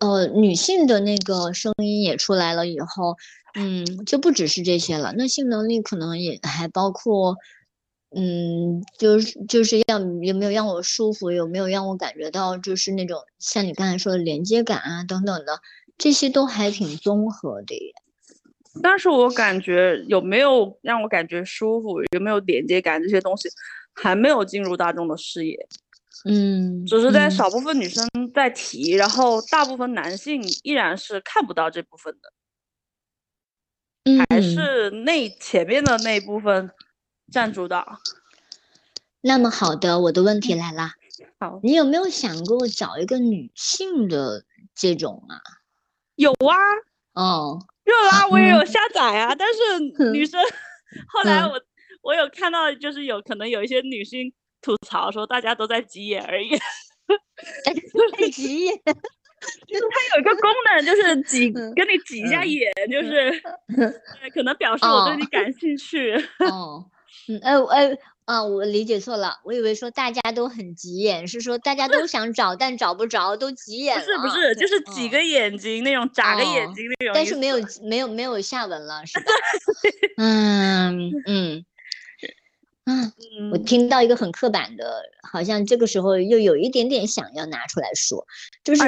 [0.00, 3.16] 呃，女性的那个声音也出来了以后。
[3.56, 5.14] 嗯，就不只是这些了。
[5.16, 7.36] 那性能力可能也还包括，
[8.16, 15.60] 嗯，就是就是要有没有让我舒服，有没有让我感觉到就是那种像你刚才说的连接感啊等等的，
[15.98, 17.92] 这些都还挺综合的耶。
[18.82, 23.48] 但是我感觉有没有让我感觉舒服，有没有连接感这些东西，
[23.92, 25.68] 还没有进入大众的视野。
[26.24, 32.32] 嗯，只是在少部分女生在提，然后大部分男性依然是看不到这部分的。
[34.28, 36.70] 还是那前面的那部分
[37.30, 37.98] 占主导。
[39.20, 40.90] 那么好的，我的问题来了。
[41.38, 44.44] 好，你有没有想过找一个女性的
[44.74, 45.40] 这种啊？
[46.16, 46.54] 有啊。
[47.14, 50.40] 哦，热拉我也有 下载啊，但是女生
[51.08, 51.60] 后来我
[52.02, 56.50] 我有看到，就是有可能有一些女性吐槽说，大家都在挤眼而已。
[57.64, 58.74] 在挤眼。
[59.68, 63.30] 就是它有一个功能，就是挤，跟你挤一下眼，就是，
[64.32, 66.14] 可能表示我对你感兴趣。
[66.38, 66.90] 哦，
[67.28, 74.04] 嗯，哎哎啊，我理解错了，我以为说大家都很急眼，是说大家都想找但找不着，都急眼了。
[74.04, 77.12] 不是不是，就是几个眼睛那种，眨个眼睛那种。
[77.14, 79.26] 但是没有没有没有下文了，是吧？
[80.18, 81.64] 嗯嗯。
[82.86, 83.10] 嗯，
[83.50, 88.26] 我听到一个很刻板的，好像这个时候又有一点点想要拿出来说，
[88.62, 88.82] 就是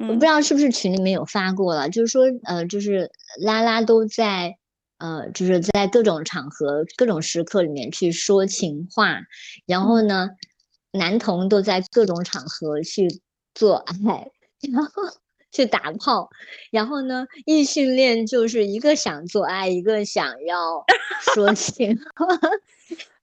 [0.00, 3.10] 我不知道是不是群里面有发过了，就是说，呃，就是
[3.40, 4.56] 拉拉都在，
[4.98, 9.20] 呃，就是在各种场合、各种时刻里面去说情话，
[9.66, 10.30] 然后呢，
[10.92, 13.08] 男同都在各种场合去
[13.54, 14.30] 做爱，
[14.72, 15.02] 然后
[15.50, 16.28] 去打炮，
[16.70, 20.84] 然后呢，异性恋就是一个想做爱，一个想要
[21.34, 21.98] 说情。
[22.14, 22.26] 话。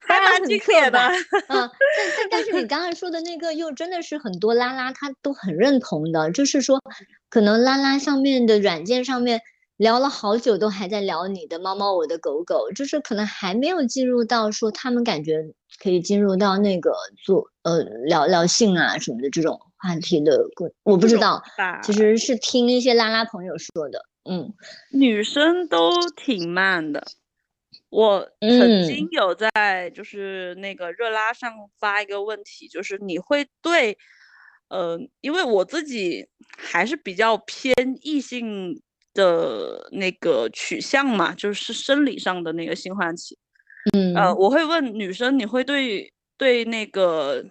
[0.08, 1.70] 还蛮经典的，嗯，但
[2.16, 6.80] 但但是你刚才说的那个又真的是很多拉拉他都很认同的，就是说，
[7.28, 9.42] 可能拉拉上面的软件上面
[9.78, 15.34] 聊了好久，都还在聊你的猫猫，我的狗狗，就是可能还没有进入到说他们感觉
[15.82, 21.44] 可以进入到那个做呃聊聊性啊什么的这种话题的过，我不知道，
[21.84, 24.54] 其实是听一些拉拉朋友说的，嗯，
[24.92, 27.06] 女生都挺慢的。
[27.90, 33.98] 我曾经有在就是那个热拉上发一个问题，就是你会对，
[34.70, 38.82] 呃，因为我自己还是比较偏异性
[39.16, 43.36] 的那个取向嘛，就是生理上的那个性唤起。
[43.94, 47.44] 嗯呃，我会问女生，你会对对那个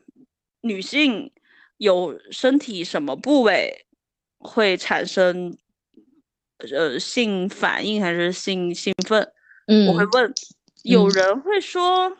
[0.61, 1.33] 女性
[1.79, 3.87] 有身体什么部位
[4.39, 5.57] 会产生
[6.73, 9.33] 呃性反应还是性兴奋？
[9.67, 10.33] 嗯，我会问，
[10.83, 12.17] 有嗯人会说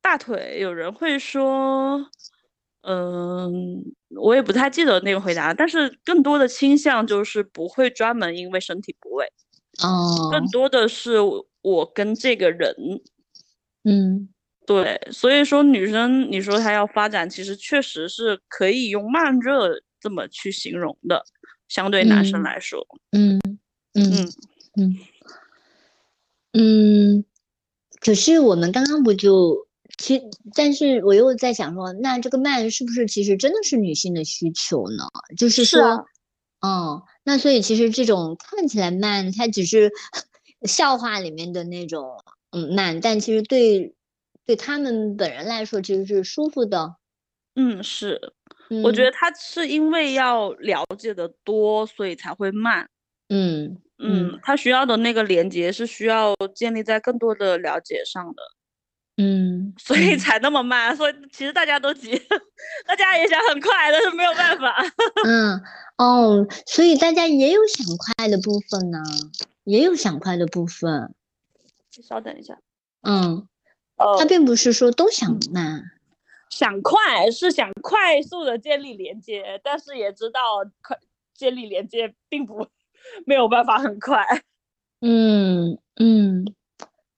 [0.00, 2.08] 大腿，有人会说，
[2.88, 3.82] 嗯，
[4.20, 9.26] 我也不太记得那个回答，但是更多的倾向就是不会专门因为身体部位，
[9.82, 10.46] 哦，更。
[10.50, 12.74] 多的是我我跟这个人。
[13.84, 14.28] 嗯。
[14.66, 21.24] 对，所以说女生，你说她要发展，其实确实是可以用慢热这么去形容的，
[21.68, 23.40] 相对男生嗯来说，嗯
[23.94, 24.28] 嗯嗯。
[24.76, 24.96] 嗯。
[26.52, 27.24] 嗯，
[28.00, 29.65] 可是我们刚刚不就
[29.98, 30.22] 其，
[30.54, 35.04] 但是我又在想说，那这个慢是不是其实真的是女性的需求呢？
[35.36, 36.06] 就是是啊说，
[36.60, 39.90] 嗯，那所以其实这种看起来慢，它只是
[40.68, 43.94] 笑话里面的那种嗯慢，但其实对
[44.44, 46.96] 对他们本人来说其实是舒服的。
[47.54, 48.20] 嗯，是，
[48.84, 52.88] 我觉嗯得他是因为要了解的多，所以才会慢。
[53.28, 58.42] 嗯嗯，他需要的那个连接是需要建立在更多的了解上的，
[59.16, 60.96] 嗯，嗯所以才那么慢。
[60.96, 62.20] 所以其实大家都急，
[62.86, 64.76] 大家也想很快，但是没有办法。
[65.26, 65.60] 嗯，
[65.98, 68.98] 哦，所以大家也有想快的部分呢，
[69.64, 71.14] 也有想快的部分。
[71.90, 72.58] 稍等一下，
[73.02, 73.46] 嗯，
[73.96, 75.82] 呃他并不是说都想嗯慢。
[76.50, 80.40] 想快是想快速的建立连接，但是也知道
[80.82, 80.96] 快
[81.34, 82.68] 建立连接并不
[83.24, 84.24] 没有办法很快。
[85.00, 86.54] 嗯嗯，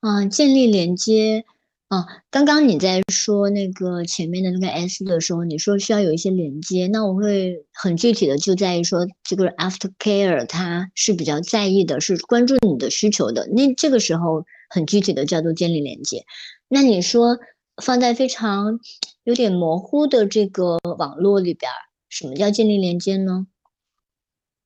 [0.01, 1.45] 啊，建立连接。
[1.89, 16.27] 啊，刚刚你在说那个前面的那个 S 的时候，你说需要有一些连接，那我会很具体的就在于说，这个 after care 它是比较在意的，是关注你的需求的，那这个时候很具体的叫做建立连接。
[16.69, 17.39] 那你说
[17.83, 18.79] 放在非常
[19.25, 21.73] 有点模糊的这个网络里边，
[22.11, 23.47] 什么叫建立连接呢？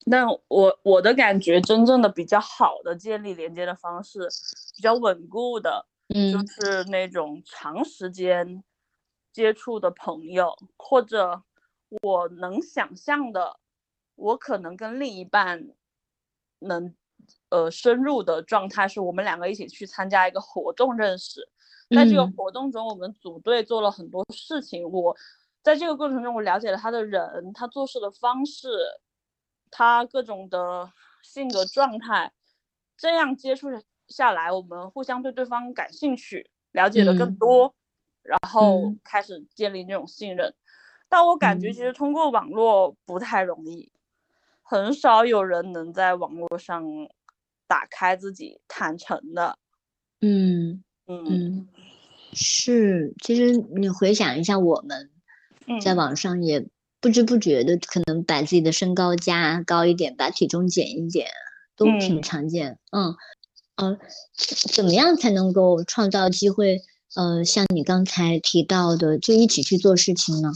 [0.04, 4.28] 那我我的感觉，真正的比较好的建立连接的方式，
[4.74, 5.86] 比较稳固的，
[6.30, 6.46] 就嗯。
[6.46, 8.62] 是那种长时间
[9.32, 11.42] 接触的朋友，或者
[12.02, 13.58] 我能想象的，
[14.14, 15.68] 我可能跟另一半
[16.60, 16.94] 能
[17.50, 21.48] 呃深入的状态，是我们两个一起去参加一个活动认识，
[21.90, 22.36] 在这个嗯。
[22.36, 25.16] 活动中，我们组队做了很多事情，我
[25.62, 28.68] 在这个过程中，我了解了他的人，他做事的方式，
[29.70, 30.92] 他各种的
[31.22, 32.32] 性格状态，
[32.96, 33.68] 这样接触
[34.12, 37.74] 下来，我们互相对对方感兴趣，了解的更嗯多，
[38.22, 40.54] 然后嗯开始建立这种信任。
[41.08, 43.90] 但我感觉嗯其实通过网络不太容易，
[44.62, 46.84] 很少有人能在网络上
[47.66, 49.58] 打开自己坦诚的。
[50.20, 50.84] 嗯。
[51.08, 51.68] 嗯嗯，
[52.32, 55.10] 是，其实你回想一下，我们
[55.80, 56.66] 在嗯网上也
[57.00, 61.26] 不知不觉的可能把自己的身高加高一点，把体重减一减，
[61.76, 62.78] 都挺嗯常见。
[62.92, 63.14] 嗯，
[63.82, 63.98] 呃，
[64.72, 66.80] 怎么样才能够创造机会？
[67.16, 70.52] 呃，像你刚才提到的，就一起去做事情呢？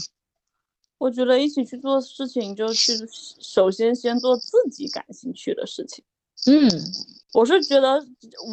[0.97, 3.07] 我觉得一起去做事情，就是
[3.39, 6.03] 首先先做自己感兴趣的事情。
[6.45, 6.69] 嗯
[7.33, 8.03] 我是觉得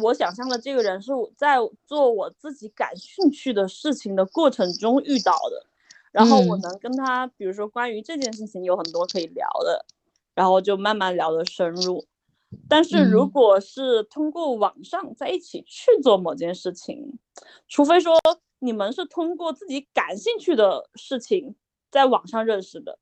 [0.03, 1.57] 我想象的这个人是我在
[1.87, 5.65] 做我自己感兴趣的事情的过程中遇到的，
[6.11, 9.85] 然后我嗯能跟他，比如说关于这件事情有很多可以聊的，
[10.35, 12.05] 然后就慢慢聊得深入。
[12.67, 13.31] 但是如嗯。
[13.31, 17.19] 果是通过网上在一起去做某件事情，
[17.67, 18.13] 除非说
[18.59, 21.55] 你们是通过自己感兴趣的事情
[21.91, 22.99] 在网上认识的，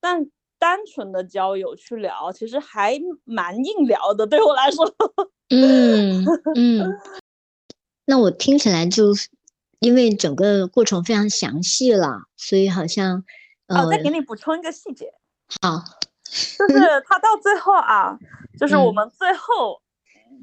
[0.00, 0.26] 但
[0.58, 4.84] 单纯的交友去聊，其实还蛮硬聊的，对我来说。
[5.50, 6.24] 嗯
[6.56, 6.98] 嗯，
[8.04, 9.28] 那我听起来就是
[9.80, 13.24] 因为整个过程非常详细了，所以好像
[13.68, 15.14] 哦，呃再给你补充一个细节，
[15.62, 15.82] 好，
[16.58, 16.80] 就是。
[17.06, 18.18] 他到最后啊，
[18.58, 19.80] 就是我嗯们最后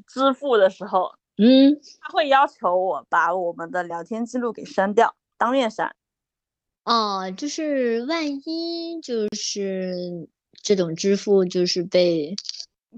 [0.07, 5.95] 支付的时候，嗯他会要求我把我们的聊天记录给删掉，当面删。
[6.85, 10.29] 哦，就是万一就是
[10.61, 12.35] 这种支付就是被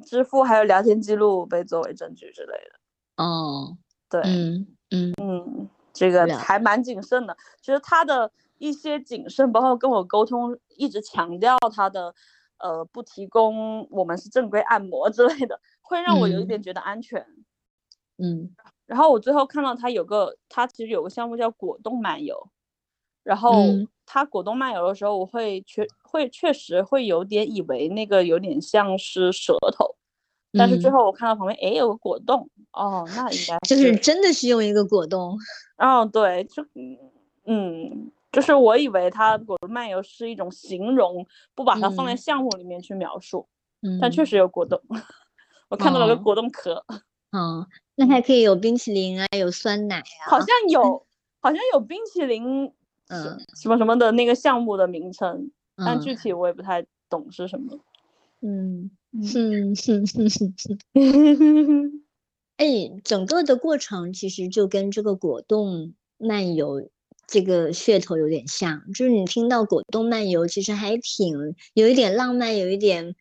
[0.05, 3.24] 支付还有聊天记录被作为证据之类的。
[3.24, 3.78] 哦，
[4.09, 7.36] 对，嗯嗯嗯，这个还蛮谨慎的。
[7.61, 12.13] 其实他的一些谨慎，包括跟我沟通，一直强调他的
[12.60, 17.26] 呃不提供我们是正规按摩 之类的，会让我有一嗯点觉得安全。
[18.18, 18.49] 嗯
[18.88, 22.49] 然后我最后看到他有个，他其实有个项目叫果冻漫游，
[23.24, 29.95] 然后嗯他果冻漫游的时候，我会确会确实会有点以为那个有点像是舌头，
[30.53, 35.38] 但是最后我看到旁边，哎，有个果冻，哦，那应该就是真的是用一个果冻。
[35.78, 36.66] 哦，对，就
[37.45, 41.25] 嗯，就是我以为它果冻漫游是一种形容，
[41.55, 43.47] 不把它放在项目里面去描述。
[43.81, 44.79] 嗯，但确实有果冻，
[45.69, 46.85] 我看到了个果冻壳。
[47.33, 47.65] 哦，
[47.95, 51.03] 那还可以有冰淇淋啊，有酸奶啊，好像有，
[51.39, 52.71] 好像有冰淇淋，
[53.07, 56.31] 嗯，什么什么的那个项目的名称，但具体。
[56.31, 57.79] 我也不太懂是什么。
[58.41, 60.29] 嗯哼哼哼
[60.93, 62.03] 哼，
[62.57, 66.88] 哎，整个的过程其实就跟这个果冻漫游
[67.28, 73.15] 这个噱头有点像，就是你听到果冻漫游，其实还挺有一点浪漫，有一点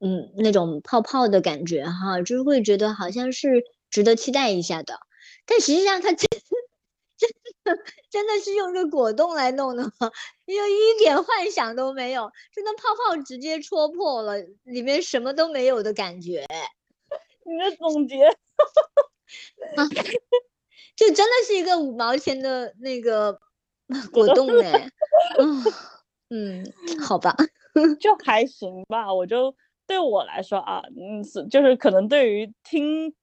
[0.00, 5.00] 嗯那种泡泡的感觉哈，就是会觉得好像是值得期待一下的，
[5.46, 6.28] 但实际上它真。
[7.18, 7.30] 真
[7.64, 10.10] 的真的是用个果冻来弄的吗？
[10.44, 16.44] 因为一点幻想都没有，真的泡泡直接戳破了，里面什么都没有的感觉。
[17.46, 18.22] 你的总结，
[19.76, 19.88] 啊，
[20.94, 23.40] 就真的是一个五毛钱的那个
[24.12, 24.88] 果冻 哎。
[25.38, 25.62] 嗯
[26.30, 26.64] 嗯，
[27.06, 27.34] 好吧，
[28.00, 29.12] 就还行吧。
[29.12, 29.54] 我就
[29.86, 33.14] 对我来说啊，嗯，是就是可能对于听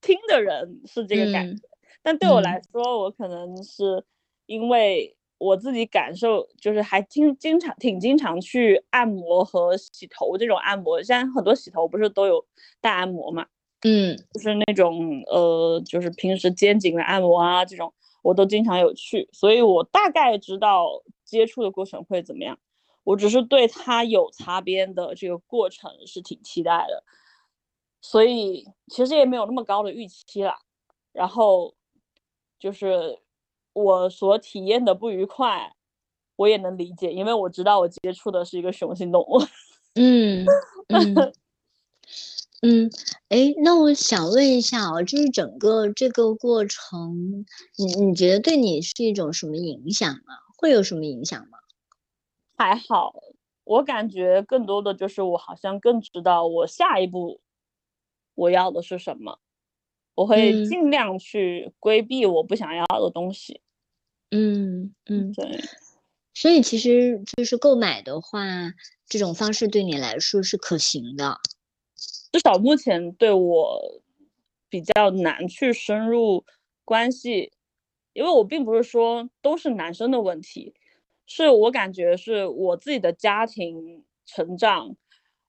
[0.00, 1.62] 听的人是这个感觉。
[2.02, 4.04] 但对我来说，我可能是
[4.46, 11.02] 因为我自己感受，就是还经经常挺经常去按摩和洗头这种按摩。
[11.02, 12.44] 现在很多洗头不是都有
[12.80, 13.46] 带按摩嘛？
[13.82, 17.92] 嗯，就是那种呃，就是平时肩颈的按摩啊，这种
[18.22, 22.58] 我都经常有去，所以我大概知道接触的过程会怎么样。
[23.04, 27.04] 我只是对它有擦边的这个过程是挺期待的，
[28.00, 30.58] 所以其实也没有那么高的预期啦。
[31.12, 31.74] 然后。
[32.62, 33.18] 就是
[33.72, 35.74] 我所体验的不愉快，
[36.36, 39.40] 我也能理解，因为我知道我接触的是一个雄性动物。
[39.98, 40.46] 嗯
[40.86, 41.32] 嗯
[42.64, 42.88] 嗯，
[43.28, 47.44] 哎，那我想问一下哦，就是整个这个过程，
[47.76, 50.36] 你你觉得对你是一种什么影响吗？
[50.56, 51.58] 会有什么影响吗？
[52.56, 53.12] 还好，
[53.64, 57.40] 我感觉更多的就是我好像更知道我下一步
[58.36, 59.40] 我要的是什么。
[60.14, 63.60] 我会尽量去规避我不想要的东西。
[64.30, 65.60] 嗯嗯，对。
[66.32, 68.72] 所以其实就是购买的话，
[69.08, 71.38] 这种方式对你来说是可行的。
[72.32, 74.02] 至少目前对我
[74.68, 76.44] 比较难去深入
[76.84, 77.52] 关系，
[78.12, 80.74] 因为我并不是说都是男生的问题，
[81.26, 84.96] 是我感觉是我自己的家庭成长，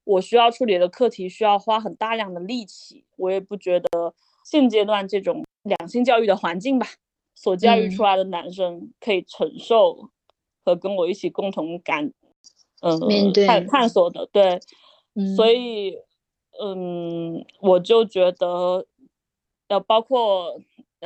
[0.03, 4.13] 我需要处理的课题需要花很大量的力气，我也不觉得。
[4.45, 6.85] 现阶段这种两性教育的环境吧，
[7.33, 10.09] 所教育出来的男生可以承受
[10.65, 12.11] 和跟我一起共同感，
[12.81, 14.59] 嗯，探探索的，对，
[15.37, 15.97] 所以，
[16.61, 18.85] 嗯，我就觉得，
[19.67, 20.59] 呃，包括，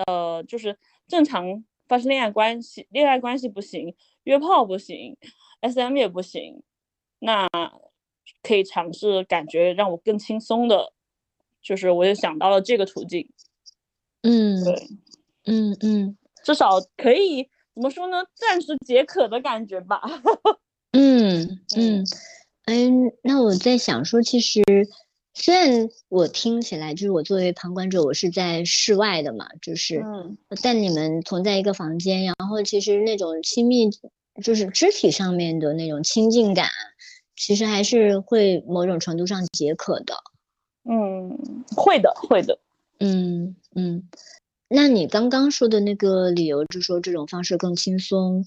[0.06, 0.78] 呃，就是
[1.08, 5.16] 正常发生恋爱关系，恋爱关系不行，约炮不行
[5.62, 6.62] ，SM 也不行，
[7.20, 7.48] 那
[8.44, 10.94] 可以尝试感觉让我更轻松的。
[11.62, 13.30] 就是我就想到了这个途径，
[14.22, 14.88] 嗯，对，
[15.46, 17.44] 嗯嗯，至少可以
[17.74, 18.24] 怎么说呢？
[18.36, 20.02] 暂时解渴的感觉吧。
[20.92, 22.06] 嗯 嗯，
[22.68, 24.62] 嗯，那我在想说，其实
[25.40, 33.88] 虽然我听起来就是我作为旁观者，我是在室外的嘛，就是，嗯但你们同在一个房间，然后其实那种亲密，
[34.44, 36.70] 就是肢体上面的那种亲近感，
[37.36, 40.16] 其实还是会某种程度上解渴的。
[40.90, 41.38] 嗯，
[41.76, 42.58] 会的，会的。
[43.00, 44.10] 嗯嗯，
[44.68, 48.44] 那你刚刚说的那个理由，就说这种方式更轻松。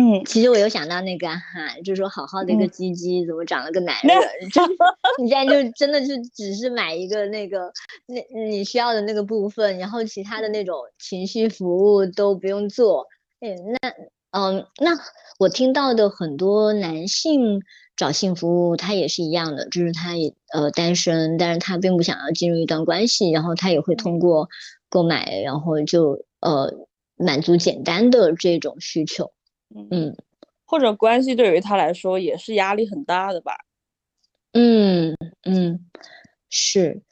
[0.00, 4.16] 嗯，其实我有想到那个哈，就是说好好的一个鸡鸡，怎么长了个男人？
[4.52, 4.62] 就
[5.20, 7.72] 你现在就真的就只是买一个那个
[8.06, 13.06] 那你需要的那个部分，然后其他的那种情绪服务都不用做。
[13.40, 13.92] 哎，那
[14.30, 14.98] 嗯，那
[15.38, 17.62] 我听到的很多男性。
[17.96, 24.48] 找性服务，他也是一样的，就是他也呃单身，但是他并不想要进入一段关系，然后他也会通过
[24.88, 26.72] 购买，然后就呃
[27.16, 29.32] 满足简单的这种需求，
[29.90, 30.16] 嗯，
[30.64, 33.56] 或者关系对于他来说也是压力很大的吧，
[34.52, 35.86] 嗯嗯，
[36.50, 37.02] 是，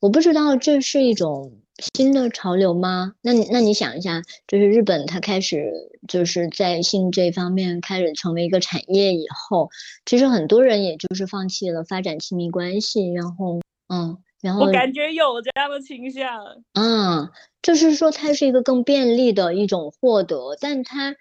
[0.00, 1.56] 我不知道这是一种。
[1.94, 3.14] 新的潮流吗？
[3.22, 5.72] 那你那你想一下，就是日本它开始
[6.06, 9.70] 就是在性这方面开始成为一个产业以后，
[10.04, 17.30] 其实很多人也就是放弃了发展亲密关系，然后嗯，然后我感觉有这样的倾向，嗯，
[17.62, 21.16] 就是说它是一个更便利的一种获得，但它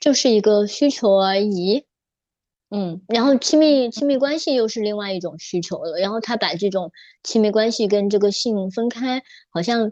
[0.00, 1.84] 就是一个需求而已。
[2.72, 6.92] 嗯，然后亲密亲密关系又是另外一种需求了，然后他把这种
[7.22, 9.90] 亲密关系跟这个性分开，好像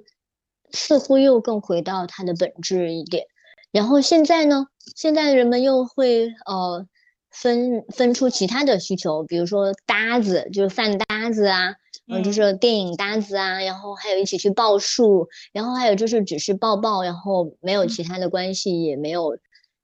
[0.70, 3.26] 似乎又更回到它的本质一点。
[3.72, 6.86] 然后现在呢，现在人们又会呃
[7.30, 11.74] 分分出其他的需求，比如说搭子，就是饭搭子啊，
[12.06, 19.36] 嗯，就是电影搭子啊，然后还有一起去抱树，然后还有就是只是抱抱，然后没有其他的关系，也没有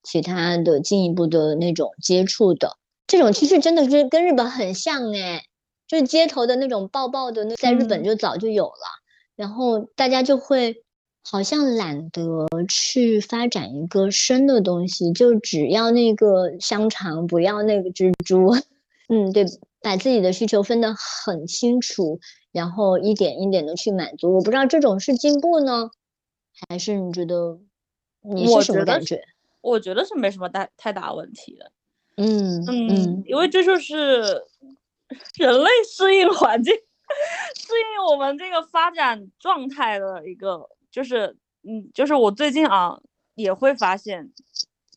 [0.04, 2.76] 其他的进一步的那种接触的。
[3.06, 5.42] 这种其实真的是跟日本很像哎，
[5.88, 8.86] 就是街头的那种抱抱的，那在日本就早就有了，
[9.34, 10.82] 然后大家就会
[11.22, 18.54] 好像懒得去发展一个深的东西，就只要那个香肠，不要那个蜘蛛。
[19.08, 19.44] 嗯，对，
[19.82, 22.18] 把自己的需求分得很清楚，
[22.52, 24.34] 然后一点一点的去满足。
[24.34, 25.90] 我不知道这种是进步呢，
[26.68, 27.58] 还是你觉得
[28.22, 29.22] 你是什么感觉？
[29.64, 31.72] 我觉得是没什么大太大问题的。
[32.16, 34.44] 嗯嗯，因为这就是
[35.36, 43.00] 人类适应环境、适应我们这个发展状态的一个，就是嗯，就是我最近啊
[43.34, 44.30] 也会发现，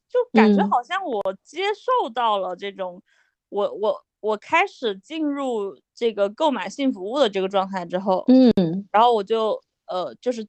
[0.09, 3.01] 就感觉好像我接受到了这种，
[3.49, 10.47] 我我我开始进入这个购买性服务的这个状态之后，嗯，然后我就呃就是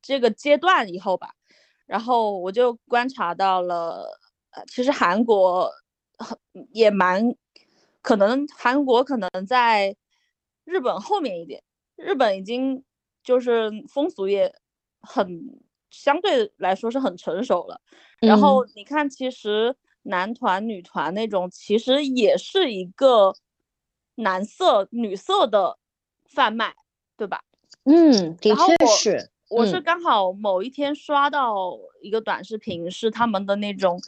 [0.00, 1.34] 这个阶段以后吧，
[1.88, 4.20] 然后我就观察到了，
[4.52, 5.68] 呃，其实韩国。
[6.20, 6.36] 很
[6.72, 7.32] 也蛮
[8.02, 9.94] 可能，韩国可能在
[10.64, 11.62] 日本后面一点。
[11.94, 12.82] 日本已经
[13.22, 14.52] 就是风俗也
[15.00, 15.60] 很
[15.90, 17.80] 相对来说是很成熟了。
[18.20, 23.36] 然后你看，其实男团、女团那种其实也是一个
[24.16, 25.78] 男色、女色的
[26.24, 26.74] 贩卖，
[27.16, 27.44] 对吧？
[27.84, 29.30] 嗯，的确是。
[29.48, 34.00] 我是刚好某一天刷到一个短视频，是他们的那种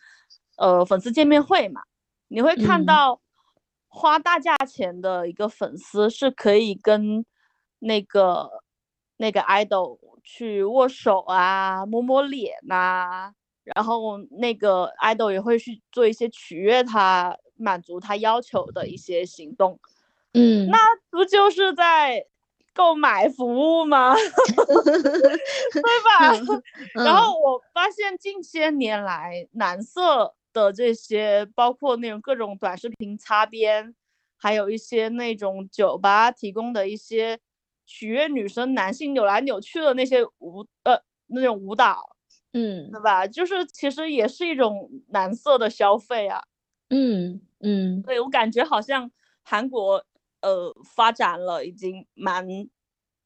[0.56, 1.82] 呃粉丝见面会嘛。
[2.28, 3.20] 你会看到
[3.88, 7.24] 花大价钱的一个粉丝是可以跟
[7.80, 8.62] 那个
[9.16, 13.32] 那个 idol 去握手啊，摸摸脸呐，
[13.64, 19.80] 然后那个 idol 也会去做一些取悦他、满足他要求的一些行动。
[20.34, 20.78] 嗯，那
[21.10, 22.24] 不就是在
[22.74, 24.14] 购买服务吗？
[24.16, 26.32] 对吧？
[27.04, 30.34] 然后我发现近些年来男色。
[30.52, 33.94] 的这些包括那种各种短视频擦边，
[34.36, 37.38] 还有一些那种酒吧提供的一些
[37.86, 42.16] 取悦女生男性扭来扭去的那些舞呃那种舞蹈，
[42.52, 43.28] 嗯，对吧？
[43.28, 46.42] 就是其实也是一种男色的消费啊，
[46.88, 49.08] 嗯嗯，对我感觉好像
[49.44, 50.04] 韩国
[50.42, 52.46] 呃发展了已经蛮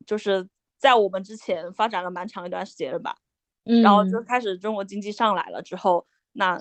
[0.07, 0.49] 就是
[0.79, 3.17] 在我们之前发展了蛮长一段时间了吧，
[3.65, 6.61] 嗯，然后就开始中国经济上来了之后，那。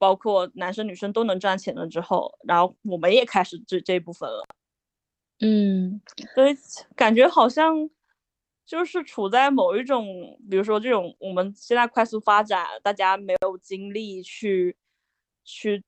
[0.00, 4.46] 包括男生女生都能赚钱了之后，然后我们也开始这这一部分了，
[5.40, 6.00] 嗯，
[6.34, 6.56] 所以
[6.96, 7.90] 感觉好像
[8.64, 10.06] 就是处在某一种，
[10.50, 14.74] 比如说这种我们现在快速发展，大家没有精力去
[15.44, 15.84] 去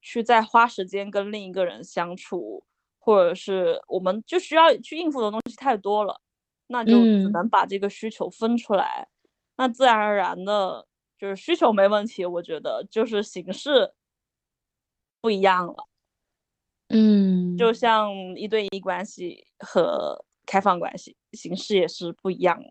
[0.00, 2.64] 去再花时间跟另一个人相处，
[3.04, 6.20] 或者是我们就需要去应付的东西太多了，
[6.68, 9.08] 那就只能把这个需求分出来，
[9.56, 10.86] 那自然而然的。
[11.16, 13.94] 就是需求没问题，我觉得就是形式
[15.20, 15.88] 不一样了。
[16.88, 22.62] 嗯，就像一对一关系和开放关系形式也是不一样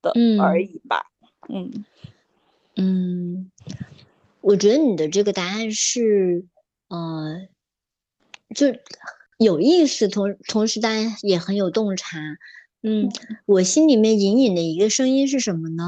[0.00, 1.04] 的而已吧。
[1.48, 1.84] 嗯
[2.76, 3.50] 嗯，
[4.40, 6.46] 我觉得你的这个答案是，
[6.88, 7.48] 呃，
[8.54, 8.68] 就
[9.38, 12.18] 有意思，同同时当然也很有洞察。
[12.82, 13.08] 嗯，
[13.46, 15.84] 我心里面隐隐的一个声音是什么呢？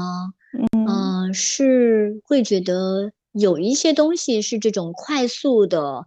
[0.87, 6.05] 嗯，是会觉得有一些东西是这种快速的，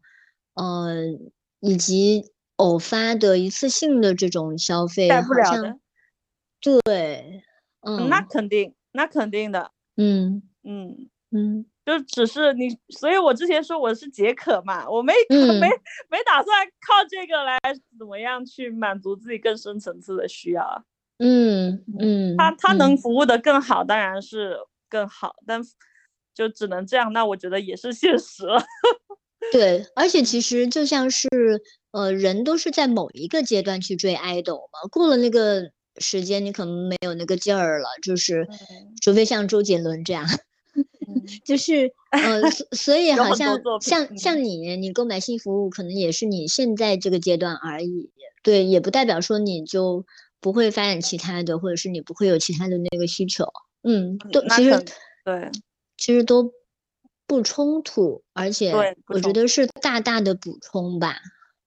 [0.55, 0.97] 呃，
[1.61, 2.25] 以及
[2.57, 5.79] 偶发的一次性的这种消费，带不了的。
[6.61, 7.43] 对，
[7.81, 9.71] 嗯，那肯定，那肯定的。
[9.97, 15.13] 嗯嗯嗯，就只是你，所以我之前说我是解渴嘛，我没
[15.61, 15.69] 没
[16.09, 17.59] 没打算靠这个来
[17.99, 20.85] 怎么样去满足自己更深层次的需要。
[21.19, 24.57] 嗯嗯，他他能服务的更好，当然是
[24.89, 25.61] 更好，但
[26.35, 27.13] 就只能这样。
[27.13, 28.63] 那我觉得也是现实了。
[29.53, 31.29] 对，而且其实就像是
[31.91, 37.89] 呃，人都是在某一个阶段去追 idol 嘛，过了那个时间，你可能没有那个劲儿了。
[38.03, 38.49] 就是
[39.01, 40.25] 除非像周杰伦这样，
[41.45, 48.11] 就是呃，所以好像像像你，你购买新服务可能也是你现在这个阶段而已。
[48.43, 50.05] 对，也不代表说你就。
[50.43, 53.45] 不会发展其他的，或者是你不会有其他的那个需求，
[53.85, 54.85] 嗯，都其实
[55.25, 55.49] 对，
[55.97, 56.53] 其实都
[57.29, 58.73] 不冲突，而且
[59.07, 61.17] 我觉得是大大的补充吧。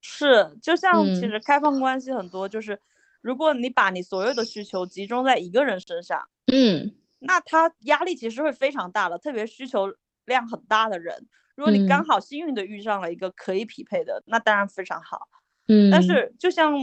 [0.02, 2.78] 是，就像其嗯实开放关系很多，就是
[3.22, 9.88] 如果你把你所有的需求集中在一个人身上，嗯那他压力其实会非常大的，特别需求
[10.26, 11.28] 量很大的人。
[11.56, 15.28] 如果你刚嗯好幸运的遇上了一个可以匹配的，那当然非常好。
[15.68, 16.74] 嗯，但是就像，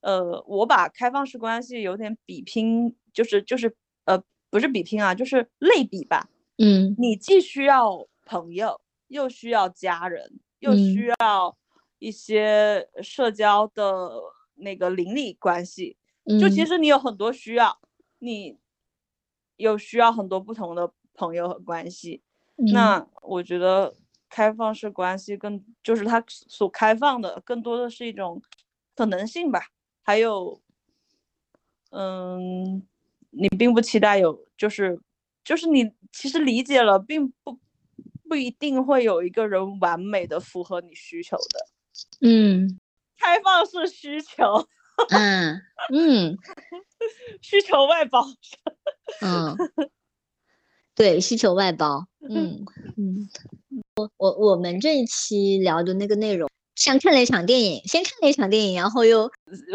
[0.00, 3.76] 呃，我把开放式关系有点比拼，就是就是
[4.06, 6.28] 呃，不是比拼啊，就是类比吧。
[6.58, 11.56] 嗯你既需要朋友，又需要家人，又需要
[11.98, 14.10] 一些社交的
[14.54, 15.98] 那个邻里关系。
[16.24, 17.78] 嗯就其嗯实你有很多需要，
[18.18, 18.58] 你
[19.56, 22.22] 有需要很多不同的朋友和关系。
[22.58, 22.66] 嗯。
[22.72, 23.94] 那我觉得
[24.30, 28.40] 开放式关系更就是它所开放的更多的是一种
[28.94, 29.60] 可能性吧，
[30.02, 30.60] 还有，
[31.90, 32.82] 嗯，
[33.30, 34.98] 你并不期待有就是
[35.44, 37.58] 就是你其实理解了，并不
[38.28, 41.66] 不一定会有一个人完美的符合你需求的，
[42.22, 42.78] 嗯。
[43.18, 44.44] 开放式需求，
[45.10, 45.62] 嗯
[45.92, 46.36] 嗯
[47.42, 48.24] 需求外包。
[49.20, 49.56] 嗯，
[50.94, 52.06] 对，需求外包。
[52.28, 52.64] 嗯
[52.96, 53.28] 嗯，
[53.96, 59.30] 我我我们这一期聊的那个内容，像看了一场电影，先看了一场电影，然后又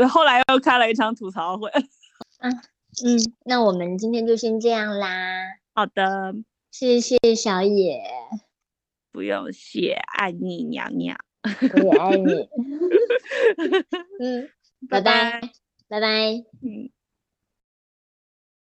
[0.09, 1.69] 后来又开了一场吐槽会。
[2.39, 2.51] 嗯
[3.05, 5.43] 嗯，那我们今天就先这样啦，
[5.73, 6.35] 好的，
[6.72, 8.03] 谢谢小野，
[9.13, 11.18] 不用谢，爱你娘娘，
[11.85, 12.49] 我也爱你。
[14.19, 14.49] 嗯，
[14.89, 15.51] 拜拜拜，
[15.91, 16.45] 拜拜。
[16.61, 16.89] 嗯。